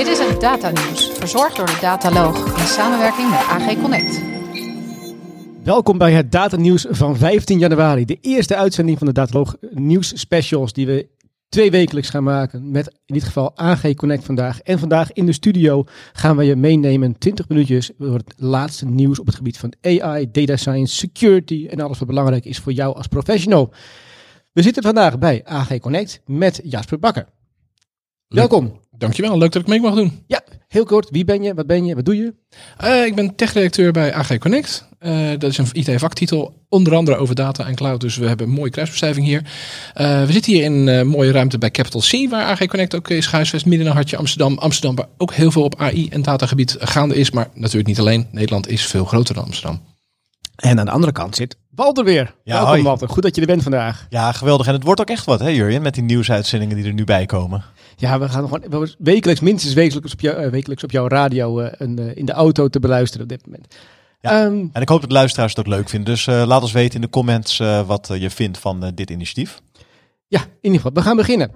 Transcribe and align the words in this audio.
Dit 0.00 0.08
is 0.08 0.18
het 0.18 0.40
Data 0.40 0.70
Nieuws, 0.70 1.10
verzorgd 1.12 1.56
door 1.56 1.66
de 1.66 1.78
Dataloog 1.80 2.58
in 2.58 2.66
samenwerking 2.66 3.30
met 3.30 3.38
AG 3.38 3.80
Connect. 3.80 4.20
Welkom 5.64 5.98
bij 5.98 6.12
het 6.12 6.32
Data 6.32 6.56
Nieuws 6.56 6.86
van 6.88 7.16
15 7.16 7.58
januari. 7.58 8.04
De 8.04 8.18
eerste 8.20 8.56
uitzending 8.56 8.98
van 8.98 9.06
de 9.06 9.12
Dataloog 9.12 9.56
Nieuws 9.70 10.20
Specials 10.20 10.72
die 10.72 10.86
we 10.86 11.08
twee 11.48 11.70
wekelijks 11.70 12.10
gaan 12.10 12.22
maken. 12.22 12.70
Met 12.70 12.86
in 13.06 13.14
dit 13.14 13.24
geval 13.24 13.56
AG 13.56 13.94
Connect 13.94 14.24
vandaag. 14.24 14.60
En 14.60 14.78
vandaag 14.78 15.12
in 15.12 15.26
de 15.26 15.32
studio 15.32 15.84
gaan 16.12 16.36
we 16.36 16.44
je 16.44 16.56
meenemen 16.56 17.18
20 17.18 17.48
minuutjes 17.48 17.90
door 17.98 18.14
het 18.14 18.34
laatste 18.36 18.86
nieuws 18.86 19.18
op 19.20 19.26
het 19.26 19.34
gebied 19.34 19.58
van 19.58 19.72
AI, 19.80 20.30
data 20.30 20.56
science, 20.56 20.96
security 20.96 21.66
en 21.70 21.80
alles 21.80 21.98
wat 21.98 22.08
belangrijk 22.08 22.44
is 22.44 22.58
voor 22.58 22.72
jou 22.72 22.96
als 22.96 23.06
professional. 23.06 23.72
We 24.52 24.62
zitten 24.62 24.82
vandaag 24.82 25.18
bij 25.18 25.42
AG 25.44 25.78
Connect 25.78 26.20
met 26.26 26.60
Jasper 26.64 26.98
Bakker. 26.98 27.26
Welkom. 28.28 28.79
Dankjewel, 29.00 29.38
leuk 29.38 29.52
dat 29.52 29.62
ik 29.62 29.68
mee 29.68 29.80
mag 29.80 29.94
doen. 29.94 30.22
Ja, 30.26 30.40
heel 30.68 30.84
kort. 30.84 31.10
Wie 31.10 31.24
ben 31.24 31.42
je? 31.42 31.54
Wat 31.54 31.66
ben 31.66 31.84
je? 31.84 31.94
Wat 31.94 32.04
doe 32.04 32.16
je? 32.16 32.34
Uh, 32.84 33.04
ik 33.04 33.14
ben 33.14 33.34
tech-redacteur 33.34 33.92
bij 33.92 34.14
AG 34.14 34.38
Connect. 34.38 34.88
Uh, 35.00 35.28
dat 35.38 35.50
is 35.50 35.58
een 35.58 35.66
IT-vaktitel, 35.72 36.54
onder 36.68 36.94
andere 36.94 37.16
over 37.16 37.34
data 37.34 37.66
en 37.66 37.74
cloud. 37.74 38.00
Dus 38.00 38.16
we 38.16 38.26
hebben 38.26 38.46
een 38.46 38.52
mooie 38.52 38.70
kruisbestuiving 38.70 39.26
hier. 39.26 39.40
Uh, 39.40 40.24
we 40.24 40.32
zitten 40.32 40.52
hier 40.52 40.64
in 40.64 40.86
een 40.86 41.06
mooie 41.06 41.32
ruimte 41.32 41.58
bij 41.58 41.70
Capital 41.70 42.00
C, 42.00 42.30
waar 42.30 42.44
AG 42.44 42.66
Connect 42.66 42.94
ook 42.94 43.08
is 43.08 43.26
gehuisvest, 43.26 43.64
midden 43.64 43.82
in 43.82 43.90
een 43.90 43.96
hartje 43.96 44.16
Amsterdam. 44.16 44.58
Amsterdam, 44.58 44.94
waar 44.94 45.08
ook 45.18 45.32
heel 45.32 45.50
veel 45.50 45.62
op 45.62 45.80
AI 45.80 46.08
en 46.08 46.22
datagebied 46.22 46.76
gaande 46.78 47.14
is. 47.14 47.30
Maar 47.30 47.48
natuurlijk 47.54 47.86
niet 47.86 47.98
alleen. 47.98 48.26
Nederland 48.32 48.68
is 48.68 48.86
veel 48.86 49.04
groter 49.04 49.34
dan 49.34 49.44
Amsterdam. 49.44 49.80
En 50.56 50.78
aan 50.78 50.84
de 50.84 50.92
andere 50.92 51.12
kant 51.12 51.36
zit 51.36 51.56
Walter 51.70 52.04
weer. 52.04 52.34
Ja, 52.44 52.52
Welkom 52.52 52.68
hoi. 52.68 52.82
Walter. 52.82 53.08
Goed 53.08 53.22
dat 53.22 53.34
je 53.34 53.40
er 53.40 53.46
bent 53.46 53.62
vandaag. 53.62 54.06
Ja, 54.08 54.32
geweldig. 54.32 54.66
En 54.66 54.72
het 54.72 54.82
wordt 54.82 55.00
ook 55.00 55.10
echt 55.10 55.24
wat, 55.24 55.40
hè 55.40 55.48
Jurjen, 55.48 55.82
met 55.82 55.94
die 55.94 56.02
nieuwsuitzendingen 56.02 56.76
die 56.76 56.84
er 56.84 56.92
nu 56.92 57.04
bij 57.04 57.26
komen. 57.26 57.64
Ja, 58.00 58.18
we 58.18 58.28
gaan 58.28 58.48
gewoon 58.48 58.80
we- 58.80 58.94
wekelijks, 58.98 59.40
minstens 59.40 59.74
wekelijks 59.74 60.12
op, 60.12 60.20
jou, 60.20 60.36
eh, 60.36 60.50
wekelijks 60.50 60.84
op 60.84 60.90
jouw 60.90 61.08
radio 61.08 61.58
eh, 61.60 61.72
een, 61.78 61.98
eh, 61.98 62.16
in 62.16 62.24
de 62.24 62.32
auto 62.32 62.68
te 62.68 62.80
beluisteren 62.80 63.22
op 63.22 63.28
dit 63.28 63.46
moment. 63.46 63.74
Ja. 64.20 64.30
Ehm, 64.44 64.66
En 64.72 64.82
ik 64.82 64.88
hoop 64.88 65.00
dat 65.00 65.12
luisteraars 65.12 65.54
het 65.56 65.66
ook 65.66 65.72
leuk 65.72 65.88
vinden. 65.88 66.14
Dus 66.14 66.26
eh, 66.26 66.42
laat 66.46 66.62
ons 66.62 66.72
weten 66.72 66.94
in 66.94 67.00
de 67.00 67.08
comments 67.10 67.60
eh, 67.60 67.86
wat 67.86 68.10
je 68.18 68.30
vindt 68.30 68.58
van 68.58 68.92
dit 68.94 69.10
initiatief. 69.10 69.60
ja, 70.26 70.40
in 70.40 70.48
ieder 70.60 70.76
geval. 70.80 70.92
We 70.92 71.02
gaan 71.02 71.16
beginnen 71.16 71.50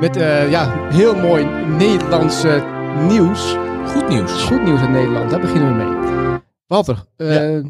met 0.00 0.16
eh, 0.16 0.50
ja, 0.50 0.88
heel 0.90 1.14
mooi 1.16 1.44
Nederlands 1.66 2.44
eh, 2.44 2.62
nieuws. 3.08 3.56
Goed 3.86 4.08
nieuws. 4.08 4.32
Goed 4.42 4.64
nieuws 4.64 4.80
in 4.80 4.90
Nederland, 4.90 5.30
daar 5.30 5.40
beginnen 5.40 5.76
we 5.78 5.84
mee. 5.84 6.38
Walter, 6.66 7.04
eh 7.16 7.60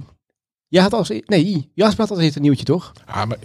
jij 0.68 0.82
had 0.82 0.92
als... 0.92 1.08
Nee, 1.24 1.70
Jasper 1.74 2.08
had 2.08 2.18
eerste 2.18 2.36
een 2.38 2.42
nieuwtje, 2.44 2.64
toch? 2.64 2.92
Ah, 3.06 3.24
maar 3.26 3.36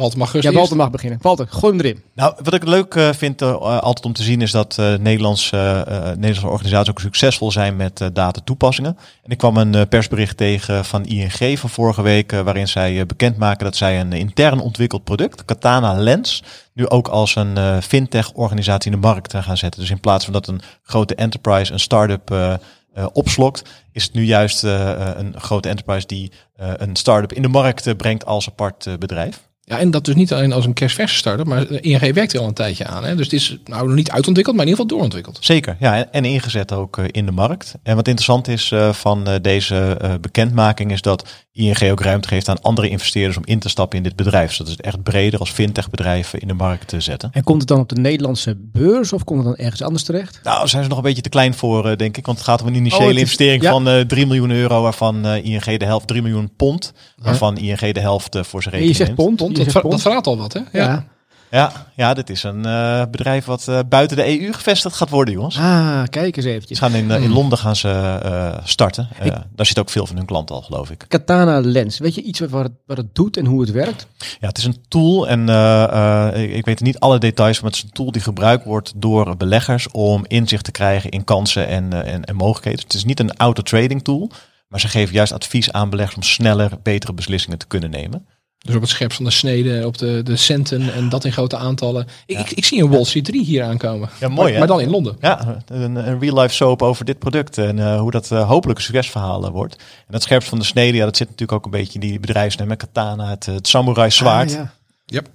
Walter 0.00 0.18
mag 0.18 0.32
Ja, 0.32 0.38
eerst. 0.38 0.54
Walter 0.54 0.76
mag 0.76 0.90
beginnen. 0.90 1.18
Walter, 1.22 1.46
gooi 1.48 1.76
hem 1.76 1.84
erin. 1.84 2.02
Nou, 2.14 2.34
wat 2.42 2.54
ik 2.54 2.64
leuk 2.64 2.94
eh, 2.94 3.12
vind 3.12 3.42
eh, 3.42 3.56
altijd 3.60 4.04
om 4.06 4.12
te 4.12 4.22
zien 4.22 4.40
is 4.40 4.50
dat 4.50 4.78
eh 4.78 4.94
Nederlandse, 4.94 5.56
eh, 5.56 5.80
eh, 5.80 6.04
Nederlandse 6.04 6.48
organisaties 6.48 6.90
ook 6.90 7.00
succesvol 7.00 7.50
zijn 7.50 7.76
met 7.76 8.00
eh 8.00 8.08
data 8.12 8.40
toepassingen. 8.44 8.96
En 9.22 9.30
ik 9.30 9.38
kwam 9.38 9.56
een 9.56 9.88
persbericht 9.88 10.36
tegen 10.36 10.84
van 10.84 11.04
ING 11.04 11.58
van 11.58 11.70
vorige 11.70 12.02
week, 12.02 12.30
waarin 12.30 12.68
zij 12.68 13.06
bekendmaken 13.06 13.64
dat 13.64 13.76
zij 13.76 14.00
een 14.00 14.12
intern 14.12 14.60
ontwikkeld 14.60 15.04
product, 15.04 15.44
Katana 15.44 15.94
Lens, 15.94 16.42
nu 16.72 16.88
ook 16.88 17.08
als 17.08 17.36
een 17.36 17.56
eh, 17.56 17.78
fintech 17.80 18.32
organisatie 18.32 18.90
in 18.92 19.00
de 19.00 19.06
markt 19.06 19.34
gaan 19.36 19.56
zetten. 19.56 19.80
Dus 19.80 19.90
in 19.90 20.00
plaats 20.00 20.24
van 20.24 20.32
dat 20.32 20.46
een 20.46 20.60
grote 20.82 21.14
enterprise 21.14 21.72
een 21.72 21.80
start-up 21.80 22.30
eh, 22.30 22.52
eh, 22.92 23.06
opslokt, 23.12 23.62
is 23.92 24.04
het 24.04 24.12
nu 24.12 24.24
juist 24.24 24.62
een 24.62 25.34
grote 25.36 25.68
enterprise 25.68 26.06
die 26.06 26.32
eh, 26.56 26.72
een 26.76 26.96
start-up 26.96 27.32
in 27.32 27.42
de 27.42 27.48
markt 27.48 27.96
brengt 27.96 28.26
als 28.26 28.48
apart 28.48 28.86
eh, 28.86 28.94
bedrijf. 28.98 29.48
Ja, 29.70 29.78
en 29.78 29.90
dat 29.90 30.04
dus 30.04 30.14
niet 30.14 30.32
alleen 30.32 30.52
als 30.52 30.64
een 30.64 30.72
kerstverse 30.72 31.14
start-up, 31.16 31.46
maar 31.46 31.70
ING 31.70 32.12
werkt 32.14 32.32
er 32.32 32.40
al 32.40 32.46
een 32.46 32.54
tijdje 32.54 32.86
aan. 32.86 33.04
Hè? 33.04 33.14
Dus 33.16 33.24
het 33.24 33.34
is 33.34 33.56
nou 33.64 33.86
nog 33.86 33.96
niet 33.96 34.10
uitontwikkeld, 34.10 34.56
maar 34.56 34.64
in 34.66 34.70
ieder 34.70 34.84
geval 34.84 34.98
doorontwikkeld. 34.98 35.38
Zeker, 35.44 35.76
ja, 35.80 36.06
en- 36.10 36.24
ingezet 36.24 36.72
ook 36.72 36.98
eh, 36.98 37.04
in 37.10 37.26
de 37.26 37.32
markt. 37.32 37.74
En 37.82 37.96
wat 37.96 38.06
interessant 38.08 38.48
is 38.48 38.70
eh, 38.72 38.92
van 38.92 39.26
eh, 39.26 39.34
deze 39.42 39.96
eh, 40.00 40.14
bekendmaking 40.20 40.92
is 40.92 41.02
dat 41.02 41.28
ING 41.52 41.82
ook 41.90 42.00
ruimte 42.00 42.28
geeft 42.28 42.48
aan 42.48 42.60
andere 42.62 42.88
investeerders 42.88 43.36
om 43.36 43.42
in 43.46 43.58
te 43.58 43.68
stappen 43.68 43.96
in 43.98 44.02
dit 44.04 44.16
bedrijf. 44.16 44.48
Dus 44.48 44.56
dat 44.58 44.66
is 44.66 44.72
het 44.72 44.82
echt 44.82 45.02
breder 45.02 45.40
als 45.40 45.50
fintech-bedrijf 45.50 46.34
in 46.34 46.48
de 46.48 46.54
markt 46.54 46.88
te 46.88 47.00
zetten. 47.00 47.28
En 47.32 47.44
komt 47.44 47.58
het 47.60 47.68
dan 47.68 47.78
op 47.80 47.88
de 47.88 48.00
Nederlandse 48.00 48.56
beurs 48.58 49.12
of 49.12 49.24
komt 49.24 49.44
het 49.44 49.56
dan 49.56 49.64
ergens 49.64 49.82
anders 49.82 50.02
terecht? 50.04 50.40
Nou, 50.44 50.58
daar 50.58 50.68
zijn 50.68 50.82
ze 50.82 50.88
nog 50.88 50.98
een 50.98 51.04
beetje 51.04 51.22
te 51.22 51.28
klein 51.28 51.54
voor, 51.54 51.88
eh, 51.88 51.96
denk 51.96 52.16
ik. 52.16 52.26
Want 52.26 52.38
het 52.38 52.46
gaat 52.46 52.60
om 52.62 52.66
een 52.66 52.74
initiële 52.74 53.04
Oh, 53.04 53.10
is- 53.14 53.20
investering 53.20 53.62
ja. 53.62 53.70
van 53.70 53.88
eh 53.88 54.00
3 54.00 54.26
miljoen 54.26 54.50
euro, 54.50 54.82
waarvan 54.82 55.24
eh, 55.26 55.44
ING 55.44 55.78
de 55.78 55.84
helft, 55.84 56.06
3 56.06 56.22
miljoen 56.22 56.50
pond, 56.56 56.92
waarvan 57.16 57.56
ING 57.58 57.92
de 57.92 58.00
helft 58.00 58.36
voor 58.40 58.62
zijn 58.62 58.74
Je 58.74 58.80
rekening 58.80 58.96
zegt 58.96 59.08
neemt. 59.16 59.20
pond, 59.20 59.36
Pond, 59.36 59.56
je 59.56 59.59
dat, 59.64 59.72
ver- 59.72 59.90
dat 59.90 60.00
verraadt 60.02 60.26
al 60.26 60.36
wat, 60.36 60.52
hè? 60.52 60.60
Ja. 60.72 61.04
Ja, 61.52 61.72
ja, 61.96 62.14
dit 62.14 62.30
is 62.30 62.42
een 62.42 62.64
eh, 62.64 63.02
bedrijf 63.10 63.44
wat 63.44 63.68
eh, 63.68 63.78
buiten 63.88 64.16
de 64.16 64.40
EU 64.40 64.52
gevestigd 64.52 64.96
gaat 64.96 65.08
worden, 65.10 65.34
jongens. 65.34 65.56
Ah, 65.58 66.02
kijk 66.10 66.36
eens 66.36 66.46
eventjes. 66.46 66.78
Ze 66.78 66.84
gaan 66.84 66.94
in, 66.94 67.10
eh, 67.10 67.22
in 67.22 67.32
Londen 67.32 67.58
gaan 67.58 67.76
ze 67.76 67.88
eh, 68.22 68.58
starten. 68.64 69.08
Eh, 69.18 69.26
Ik- 69.26 69.32
daar 69.56 69.66
zit 69.66 69.78
ook 69.78 69.90
veel 69.90 70.06
van 70.06 70.16
hun 70.16 70.24
klanten 70.24 70.54
al, 70.54 70.62
geloof 70.62 70.90
ik. 70.90 71.04
Katana 71.08 71.60
Lens. 71.60 71.98
Weet 71.98 72.14
je 72.14 72.22
iets 72.22 72.40
wat, 72.40 72.50
wat, 72.50 72.62
het, 72.62 72.72
wat 72.86 72.96
het 72.96 73.14
doet 73.14 73.36
en 73.36 73.44
hoe 73.46 73.60
het 73.60 73.70
werkt? 73.70 74.06
Ja, 74.40 74.48
het 74.48 74.58
is 74.58 74.64
een 74.64 74.84
tool 74.88 75.28
en 75.28 75.48
eh, 75.48 76.28
eh, 76.28 76.42
ik, 76.42 76.52
ik 76.54 76.64
weet 76.64 76.80
niet 76.80 76.98
alle 76.98 77.18
details, 77.18 77.60
maar 77.60 77.70
het 77.70 77.78
is 77.78 77.84
een 77.86 77.92
tool 77.92 78.12
die 78.12 78.22
gebruikt 78.22 78.64
wordt 78.64 78.92
door 78.96 79.36
beleggers 79.36 79.90
om 79.90 80.24
inzicht 80.26 80.64
te 80.64 80.70
krijgen 80.72 81.10
in 81.10 81.24
kansen 81.24 81.66
en, 81.68 82.04
en, 82.04 82.24
en 82.24 82.36
mogelijkheden. 82.36 82.80
Het 82.84 82.94
is 82.94 83.04
niet 83.04 83.20
een 83.20 83.36
auto-trading 83.36 84.04
tool, 84.04 84.30
maar 84.68 84.80
ze 84.80 84.88
geven 84.88 85.14
juist 85.14 85.32
advies 85.32 85.72
aan 85.72 85.90
beleggers 85.90 86.16
om 86.16 86.22
sneller, 86.22 86.70
betere 86.82 87.12
beslissingen 87.12 87.58
te 87.58 87.66
kunnen 87.66 87.90
nemen. 87.90 88.26
Dus 88.60 88.74
op 88.74 88.80
het 88.80 88.90
scherp 88.90 89.12
van 89.12 89.24
de 89.24 89.30
snede, 89.30 89.86
op 89.86 89.98
de, 89.98 90.22
de 90.22 90.36
centen 90.36 90.92
en 90.92 91.08
dat 91.08 91.24
in 91.24 91.32
grote 91.32 91.56
aantallen. 91.56 92.06
Ik, 92.26 92.38
ik, 92.38 92.50
ik 92.50 92.64
zie 92.64 92.82
een 92.82 92.90
Wall 92.90 93.04
Street 93.04 93.24
3 93.24 93.44
hier 93.44 93.62
aankomen. 93.62 94.08
Ja, 94.20 94.28
mooi, 94.28 94.40
maar, 94.40 94.52
hè? 94.52 94.58
maar 94.58 94.66
dan 94.66 94.80
in 94.80 94.90
Londen. 94.90 95.16
Ja, 95.20 95.62
een, 95.66 95.96
een 95.96 96.18
real-life 96.18 96.54
soap 96.54 96.82
over 96.82 97.04
dit 97.04 97.18
product 97.18 97.58
en 97.58 97.78
eh, 97.78 98.00
hoe 98.00 98.10
dat 98.10 98.30
eh, 98.30 98.48
hopelijk 98.48 98.78
een 98.78 98.84
succesverhaal 98.84 99.44
eh, 99.44 99.50
wordt. 99.50 99.74
En 99.76 100.12
dat 100.12 100.22
scherpst 100.22 100.48
van 100.48 100.58
de 100.58 100.64
snede, 100.64 100.96
ja, 100.96 101.04
dat 101.04 101.16
zit 101.16 101.28
natuurlijk 101.28 101.58
ook 101.58 101.64
een 101.64 101.80
beetje 101.80 101.94
in 101.94 102.00
die 102.00 102.20
bedrijfsnaam 102.20 102.76
katana, 102.76 103.30
het, 103.30 103.46
het 103.46 103.68
samurai 103.68 104.10
zwaard. 104.10 104.50
Ah, 104.50 104.56
ja. 104.56 104.72
Yep. 105.06 105.28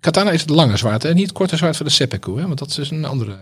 Katana 0.00 0.30
is 0.30 0.40
het 0.40 0.50
lange 0.50 0.76
zwaard, 0.76 1.02
hè? 1.02 1.14
niet 1.14 1.26
het 1.26 1.36
korte 1.36 1.56
zwaard 1.56 1.76
van 1.76 1.86
de 1.86 1.92
seppuku, 1.92 2.36
hè? 2.36 2.46
want 2.46 2.58
dat 2.58 2.78
is 2.78 2.90
een 2.90 3.04
andere... 3.04 3.36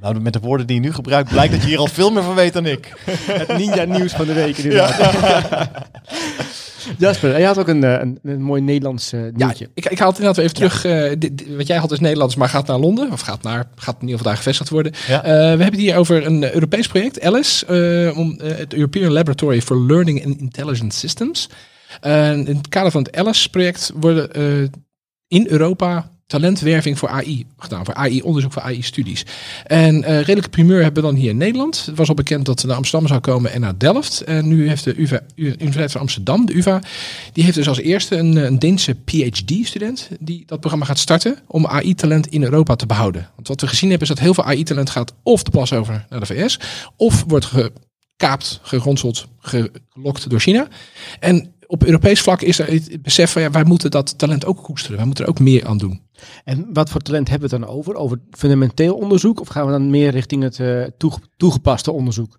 Nou, 0.00 0.20
met 0.20 0.32
de 0.32 0.40
woorden 0.40 0.66
die 0.66 0.76
je 0.76 0.82
nu 0.82 0.92
gebruikt, 0.92 1.30
blijkt 1.30 1.52
dat 1.52 1.62
je 1.62 1.68
hier 1.68 1.78
al 1.78 1.86
veel 1.86 2.10
meer 2.10 2.22
van 2.22 2.34
weet 2.34 2.52
dan 2.52 2.66
ik. 2.66 3.02
Het 3.26 3.56
ninja 3.56 3.84
nieuws 3.84 4.12
van 4.12 4.26
de 4.26 4.32
week 4.32 4.58
inderdaad. 4.58 5.68
Jasper, 6.98 7.30
jij 7.30 7.42
had 7.42 7.58
ook 7.58 7.68
een, 7.68 7.84
eh, 7.84 8.00
een, 8.00 8.18
een 8.22 8.42
mooi 8.42 8.62
Nederlands 8.62 9.12
eh, 9.12 9.20
Ja, 9.36 9.52
ik, 9.74 9.86
ik 9.86 9.98
haal 9.98 10.08
het 10.08 10.18
inderdaad 10.18 10.44
even 10.44 10.54
terug. 10.54 10.84
eh, 10.84 11.08
dit- 11.18 11.38
dit- 11.38 11.56
wat 11.56 11.66
jij 11.66 11.76
had 11.78 11.92
is 11.92 12.00
Nederlands, 12.00 12.34
maar 12.36 12.48
gaat 12.48 12.66
naar 12.66 12.78
Londen. 12.78 13.10
Of 13.12 13.20
gaat, 13.20 13.42
naar, 13.42 13.68
gaat 13.76 13.94
in 13.94 14.00
ieder 14.00 14.16
geval 14.16 14.24
daar 14.32 14.36
gevestigd 14.36 14.68
worden. 14.70 14.92
Ja. 15.08 15.22
Eh, 15.24 15.30
we 15.32 15.38
hebben 15.38 15.64
het 15.66 15.78
hier 15.80 15.96
over 15.96 16.26
een 16.26 16.54
Europees 16.54 16.86
project, 16.88 17.20
Alice. 17.22 17.66
eh, 17.66 18.18
om, 18.18 18.40
het 18.42 18.74
European 18.74 19.12
Laboratory 19.12 19.60
for 19.62 19.80
Learning 19.86 20.24
and 20.26 20.38
Intelligent 20.40 20.94
Systems. 20.94 21.48
In 22.02 22.46
het 22.46 22.68
kader 22.68 22.90
van 22.90 23.02
het 23.02 23.16
Alice-project 23.16 23.92
worden 23.94 24.32
eh, 24.32 24.62
in 25.28 25.46
Europa 25.48 26.10
talentwerving 26.30 26.98
voor 26.98 27.08
AI 27.08 27.46
gedaan. 27.58 27.84
Voor 27.84 27.94
AI-onderzoek, 27.94 28.52
voor 28.52 28.62
AI-studies. 28.62 29.26
En 29.66 30.04
eh 30.04 30.16
redelijke 30.16 30.48
primeur 30.48 30.82
hebben 30.82 31.02
we 31.02 31.08
dan 31.08 31.18
hier 31.18 31.30
in 31.30 31.36
Nederland. 31.36 31.86
Het 31.86 31.96
was 31.96 32.08
al 32.08 32.14
bekend 32.14 32.46
dat 32.46 32.60
ze 32.60 32.66
naar 32.66 32.76
Amsterdam 32.76 33.08
zou 33.08 33.20
komen 33.20 33.52
en 33.52 33.60
naar 33.60 33.78
Delft. 33.78 34.20
En 34.20 34.48
nu 34.48 34.68
heeft 34.68 34.84
de 34.84 34.94
Universiteit 35.34 35.92
van 35.92 36.00
Amsterdam, 36.00 36.46
de 36.46 36.56
UvA, 36.56 36.82
die 37.32 37.44
heeft 37.44 37.56
dus 37.56 37.68
als 37.68 37.78
eerste 37.78 38.16
een, 38.16 38.36
een 38.36 38.58
Deense 38.58 38.94
PhD-student 38.94 40.08
die 40.20 40.42
dat 40.46 40.60
programma 40.60 40.84
gaat 40.86 40.98
starten 40.98 41.38
om 41.46 41.66
AI-talent 41.66 42.26
in 42.26 42.42
Europa 42.42 42.76
te 42.76 42.86
behouden. 42.86 43.28
Want 43.34 43.48
wat 43.48 43.60
we 43.60 43.66
gezien 43.66 43.90
hebben 43.90 44.08
is 44.08 44.14
dat 44.14 44.24
heel 44.24 44.34
veel 44.34 44.44
AI-talent 44.44 44.90
gaat 44.90 45.14
of 45.22 45.42
de 45.42 45.50
plas 45.50 45.72
over 45.72 46.06
naar 46.08 46.20
de 46.20 46.26
VS, 46.26 46.58
of 46.96 47.24
wordt 47.26 47.46
gekaapt, 47.46 48.60
geronseld, 48.62 49.26
gelokt 49.38 50.30
door 50.30 50.40
China. 50.40 50.68
En 51.20 51.52
op 51.70 51.84
Europees 51.84 52.20
vlak 52.20 52.42
is 52.42 52.58
er 52.58 52.72
het 52.72 53.02
besef 53.02 53.32
van 53.32 53.42
ja, 53.42 53.50
wij 53.50 53.64
moeten 53.64 53.90
dat 53.90 54.18
talent 54.18 54.44
ook 54.44 54.62
koesteren. 54.62 54.96
Wij 54.96 55.06
moeten 55.06 55.24
er 55.24 55.30
ook 55.30 55.38
meer 55.40 55.66
aan 55.66 55.78
doen. 55.78 56.00
En 56.44 56.66
wat 56.72 56.90
voor 56.90 57.00
talent 57.00 57.28
hebben 57.28 57.48
we 57.48 57.56
het 57.56 57.64
dan 57.64 57.74
over? 57.74 57.94
Over 57.94 58.20
fundamenteel 58.30 58.94
onderzoek? 58.94 59.40
Of 59.40 59.48
gaan 59.48 59.66
we 59.66 59.72
dan 59.72 59.90
meer 59.90 60.10
richting 60.10 60.42
het 60.42 60.60
eh, 60.60 60.82
toege- 60.98 61.20
toegepaste 61.36 61.92
onderzoek? 61.92 62.38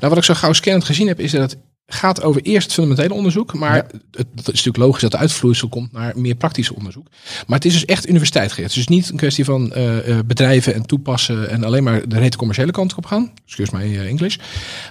Nou, 0.00 0.08
wat 0.08 0.16
ik 0.16 0.24
zo 0.24 0.34
gauw 0.34 0.52
scannend 0.52 0.84
gezien 0.84 1.06
heb, 1.06 1.20
is 1.20 1.32
dat 1.32 1.56
gaat 1.92 2.22
over 2.22 2.42
eerst 2.42 2.62
het 2.62 2.72
fundamentele 2.72 3.14
onderzoek. 3.14 3.54
Maar 3.54 3.76
Ja. 3.76 3.86
het, 4.10 4.26
het 4.34 4.38
is 4.38 4.44
natuurlijk 4.46 4.76
logisch 4.76 5.02
dat 5.02 5.10
de 5.10 5.16
uitvloeisel 5.16 5.68
komt 5.68 5.92
naar 5.92 6.12
meer 6.16 6.34
praktisch 6.34 6.70
onderzoek. 6.70 7.06
Maar 7.46 7.56
het 7.56 7.64
is 7.64 7.72
dus 7.72 7.84
echt 7.84 8.08
universiteit 8.08 8.52
gericht. 8.52 8.70
Is 8.70 8.76
dus 8.76 8.88
niet 8.88 9.08
een 9.10 9.16
kwestie 9.16 9.44
van 9.44 9.72
eh, 9.72 10.18
eh, 10.18 10.24
bedrijven 10.24 10.74
en 10.74 10.86
toepassen 10.86 11.50
en 11.50 11.64
alleen 11.64 11.82
maar 11.82 12.08
de 12.08 12.18
rete 12.18 12.36
commerciële 12.36 12.72
kant 12.72 12.94
op 12.94 13.06
gaan. 13.06 13.30
Excuse 13.46 13.74
mij 13.74 13.88
uh, 13.88 14.06
English. 14.06 14.36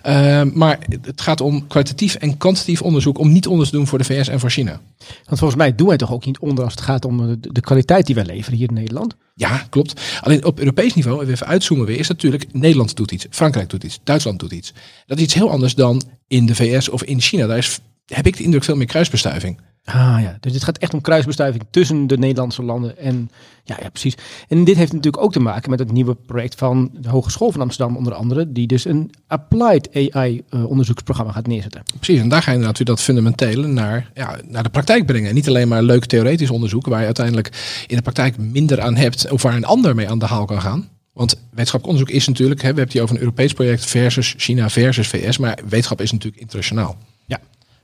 Uh, 0.08 0.42
maar 0.54 0.80
het 1.02 1.22
gaat 1.22 1.42
om 1.42 1.68
kwalitatief 1.68 2.16
en 2.16 2.38
kwantitatief 2.38 2.82
onderzoek 2.82 3.20
om 3.20 3.32
niet 3.32 3.48
onderzoek 3.48 3.72
te 3.74 3.78
doen 3.78 3.88
voor 3.88 3.98
de 3.98 4.04
VS 4.04 4.28
en 4.28 4.40
voor 4.40 4.50
China. 4.50 4.80
Want 5.26 5.40
volgens 5.40 5.56
mij 5.56 5.76
doen 5.76 5.88
wij 5.88 5.98
toch 5.98 6.12
ook 6.12 6.26
niet 6.26 6.40
onder 6.40 6.64
als 6.64 6.74
het 6.74 6.82
gaat 6.82 7.06
om 7.06 7.28
de, 7.28 7.52
de 7.52 7.62
kwaliteit 7.62 8.06
die 8.06 8.16
wij 8.16 8.26
leveren 8.26 8.58
hier 8.58 8.68
in 8.68 8.74
Nederland? 8.74 9.16
Ja, 9.40 9.66
klopt. 9.70 10.02
Alleen 10.22 10.46
op 10.46 10.60
Europees 10.60 10.94
niveau, 10.94 11.28
even 11.28 11.48
uitzoomen 11.48 11.86
weer, 11.86 12.00
is 12.00 12.08
natuurlijk 12.08 12.46
Nederland 12.54 12.96
doet 12.96 13.12
iets, 13.12 13.26
Frankrijk 13.30 13.70
doet 13.70 13.84
iets, 13.84 14.00
Duitsland 14.04 14.40
doet 14.40 14.52
iets. 14.52 14.74
Dat 15.06 15.18
is 15.18 15.24
iets 15.24 15.34
heel 15.34 15.50
anders 15.50 15.76
dan 15.76 16.02
in 16.28 16.46
de 16.46 16.56
VS 16.56 16.90
of 16.90 17.04
in 17.04 17.22
China. 17.22 17.48
Daar 17.48 17.58
is, 17.58 17.80
heb 18.06 18.28
ik 18.28 18.38
de 18.38 18.44
indruk 18.44 18.64
veel 18.64 18.76
meer 18.76 18.86
kruisbestuiving. 18.86 19.60
Ah 19.94 20.22
ja, 20.22 20.38
dus 20.40 20.54
dit 20.54 20.64
gaat 20.64 20.78
echt 20.78 20.94
om 20.94 21.02
kruisbestuiving 21.02 21.64
tussen 21.70 22.08
de 22.08 22.18
Nederlandse 22.18 22.64
landen. 22.64 22.98
En 22.98 23.30
ja, 23.64 23.78
ja, 23.82 23.90
precies. 23.90 24.16
En 24.48 24.64
dit 24.64 24.76
heeft 24.76 24.94
natuurlijk 24.94 25.24
ook 25.24 25.32
te 25.32 25.40
maken 25.40 25.70
met 25.70 25.80
het 25.80 25.92
nieuwe 25.92 26.16
project 26.16 26.56
van 26.56 26.90
de 26.94 27.10
Hogeschool 27.10 27.52
van 27.52 27.62
Amsterdam, 27.62 27.98
onder 27.98 28.14
andere, 28.14 28.52
die 28.52 28.68
dus 28.68 28.86
een 28.86 29.12
applied 29.28 29.90
AI 30.12 30.42
eh, 30.50 30.70
onderzoeksprogramma 30.70 31.32
gaat 31.32 31.48
neerzetten. 31.48 31.84
Precies, 32.00 32.22
en 32.22 32.30
daar 32.30 32.42
ga 32.42 32.52
je 32.52 32.58
natuurlijk 32.58 32.88
dat 32.90 33.02
fundamentele 33.02 33.68
naar, 33.68 34.12
ja, 34.14 34.38
naar 34.48 34.64
de 34.64 34.70
praktijk 34.70 35.06
brengen. 35.06 35.34
Niet 35.34 35.48
alleen 35.48 35.68
maar 35.68 35.84
leuk 35.84 36.06
theoretisch 36.06 36.50
onderzoek, 36.50 36.88
waar 36.88 37.00
je 37.00 37.06
uiteindelijk 37.06 37.84
in 37.88 37.96
de 37.96 38.02
praktijk 38.02 38.38
minder 38.38 38.82
aan 38.82 38.96
hebt, 38.96 39.32
of 39.32 39.42
waar 39.42 39.56
een 39.56 39.66
ander 39.66 39.96
mee 39.96 40.10
aan 40.10 40.20
de 40.20 40.26
haal 40.26 40.46
kan 40.46 40.62
gaan. 40.62 40.88
Want 41.14 41.36
wetenschappelijk 41.50 41.86
onderzoek 41.86 42.22
is 42.22 42.28
natuurlijk, 42.28 42.62
hè, 42.62 42.70
we 42.70 42.76
hebben 42.76 42.84
het 42.84 42.94
hier 42.94 43.04
over 43.04 43.16
een 43.16 43.22
Europees 43.22 43.54
project 43.54 43.86
versus 43.86 44.34
China 44.38 44.70
versus 44.70 45.08
VS, 45.08 45.38
maar 45.38 45.60
wetenschap 45.70 46.02
is 46.02 46.12
natuurlijk 46.12 46.42
internationaal. 46.42 46.98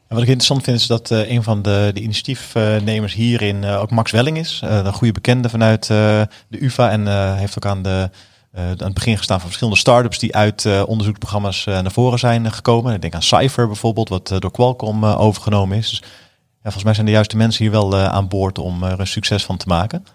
En 0.08 0.16
wat 0.16 0.22
ik 0.22 0.28
interessant 0.28 0.64
vind 0.64 0.80
is 0.80 0.88
dat 0.88 1.12
eh, 1.12 1.30
een 1.30 1.44
van 1.44 1.62
de, 1.62 1.92
de 1.94 2.02
initiatiefnemers 2.02 3.14
hierin 3.14 3.64
eh, 3.64 3.82
ook 3.82 3.92
Max 3.92 4.12
Welling 4.12 4.38
is. 4.38 4.62
Eh, 4.64 4.76
een 4.76 4.94
goede 4.94 5.14
bekende 5.14 5.50
vanuit 5.50 5.88
de 5.88 6.28
UvA 6.50 6.92
en 6.92 7.36
heeft 7.38 7.58
ook 7.58 7.66
aan, 7.66 7.82
de, 7.82 8.10
aan 8.56 8.78
het 8.78 8.94
begin 8.94 9.18
gestaan 9.18 9.38
van 9.38 9.48
verschillende 9.48 9.80
start-ups 9.80 10.20
die 10.20 10.36
uit 10.36 10.86
onderzoeksprogramma's 10.86 11.66
naar 11.66 11.92
voren 11.92 12.20
zijn 12.20 12.52
gekomen. 12.52 12.94
Ik 12.94 13.02
denk 13.02 13.14
aan 13.14 13.22
Cypher 13.22 13.68
bijvoorbeeld, 13.68 14.10
wat 14.10 14.28
door 14.40 14.52
Qualcomm 14.52 15.06
overgenomen 15.06 15.78
is. 15.78 15.90
Dus, 15.90 16.00
ja, 16.02 16.62
volgens 16.62 16.84
mij 16.84 16.94
zijn 16.94 17.06
de 17.06 17.12
juiste 17.12 17.38
mensen 17.38 17.64
hier 17.64 17.74
wel 17.74 17.98
aan 17.98 18.28
boord 18.28 18.58
om 18.58 18.84
er 18.84 19.00
een 19.00 19.08
succes 19.08 19.46
van 19.46 19.58
te 19.58 19.68
maken. 19.68 20.06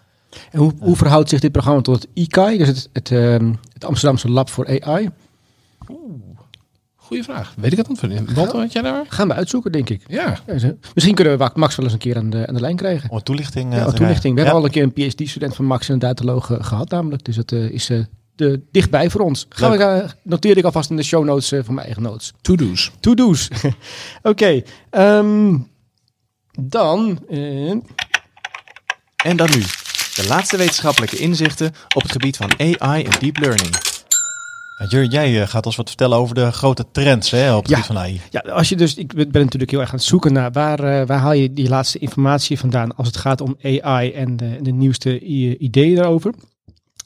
En 0.50 0.58
hoe, 0.58 0.72
hoe 0.80 0.96
verhoudt 0.96 1.28
zich 1.28 1.40
dit 1.40 1.52
programma 1.52 1.80
tot 1.80 2.02
het 2.02 2.08
ICAI, 2.14 2.58
dus 2.58 2.66
het, 2.66 2.88
het, 2.92 3.10
ehm, 3.10 3.52
het 3.72 3.84
Amsterdamse 3.84 4.30
Lab 4.30 4.50
voor 4.50 4.80
AI? 4.82 5.10
Goeie 7.10 7.24
vraag. 7.24 7.54
Weet 7.56 7.72
ik 7.72 7.78
het 7.78 7.88
antwoord? 7.88 8.32
Wat 8.32 8.52
had 8.52 8.72
jij 8.72 8.82
daar? 8.82 9.04
Gaan 9.08 9.28
we 9.28 9.34
uitzoeken, 9.34 9.72
denk 9.72 9.90
ik. 9.90 10.02
Ja. 10.06 10.40
Misschien 10.94 11.14
kunnen 11.14 11.38
we 11.38 11.50
Max 11.54 11.76
wel 11.76 11.84
eens 11.84 11.94
een 11.94 12.00
keer 12.00 12.16
aan 12.16 12.30
de, 12.30 12.46
aan 12.46 12.54
de 12.54 12.60
lijn 12.60 12.76
krijgen. 12.76 13.10
Om 13.10 13.16
een 13.16 13.22
toelichting 13.22 13.72
eh, 13.72 13.78
Ja, 13.78 13.90
toelichting. 13.90 14.34
We 14.34 14.40
hebben 14.40 14.58
al 14.58 14.64
een 14.64 14.70
keer 14.70 14.82
een 14.82 14.92
PhD-student 14.92 15.54
van 15.54 15.64
Max 15.64 15.88
en 15.88 15.92
een 15.94 15.98
dataloog 15.98 16.50
eh, 16.50 16.56
gehad, 16.60 16.90
namelijk. 16.90 17.24
Dus 17.24 17.36
dat 17.36 17.52
eh, 17.52 17.70
is 17.70 17.90
eh, 17.90 17.98
de, 18.36 18.60
dichtbij 18.70 19.10
voor 19.10 19.20
ons. 19.20 19.46
Gaan 19.48 19.70
we, 19.70 20.06
noteer 20.22 20.56
ik 20.56 20.64
alvast 20.64 20.90
in 20.90 20.96
de 20.96 21.02
show 21.02 21.24
notes 21.24 21.48
van 21.48 21.74
mijn 21.74 21.86
eigen 21.86 22.02
notes. 22.02 22.32
To-do's. 22.40 22.90
To-do's. 23.00 23.48
Oké. 24.22 24.62
ehm, 24.90 25.56
dan. 26.60 27.18
En 29.24 29.36
dan 29.36 29.50
nu, 29.50 29.60
de 30.14 30.24
laatste 30.28 30.56
wetenschappelijke 30.56 31.16
inzichten 31.16 31.72
op 31.94 32.02
het 32.02 32.12
gebied 32.12 32.36
van 32.36 32.50
AI 32.58 33.04
en 33.04 33.20
deep 33.20 33.38
learning. 33.38 33.99
Jur, 34.88 35.04
jij 35.04 35.40
eh, 35.42 35.48
gaat 35.48 35.66
ons 35.66 35.76
wat 35.76 35.88
vertellen 35.88 36.18
over 36.18 36.34
de 36.34 36.52
grote 36.52 36.84
trends 36.92 37.30
hè, 37.30 37.54
op 37.54 37.62
het 37.62 37.70
Ja. 37.70 37.76
gebied 37.80 37.86
van 37.96 38.02
AI. 38.04 38.20
ja, 38.30 38.40
als 38.40 38.68
je 38.68 38.76
dus. 38.76 38.94
Ik 38.94 39.14
ben 39.14 39.42
natuurlijk 39.42 39.70
heel 39.70 39.80
erg 39.80 39.88
aan 39.90 39.96
het 39.98 40.04
zoeken 40.04 40.32
naar 40.32 40.52
waar, 40.52 40.78
eh, 40.78 41.06
waar 41.06 41.18
haal 41.18 41.32
je 41.32 41.52
die 41.52 41.68
laatste 41.68 41.98
informatie 41.98 42.58
vandaan 42.58 42.96
als 42.96 43.06
het 43.06 43.16
gaat 43.16 43.40
om 43.40 43.56
AI 43.62 44.12
en 44.12 44.36
de, 44.36 44.58
de 44.62 44.70
nieuwste 44.70 45.20
ideeën 45.58 45.94
daarover. 45.94 46.34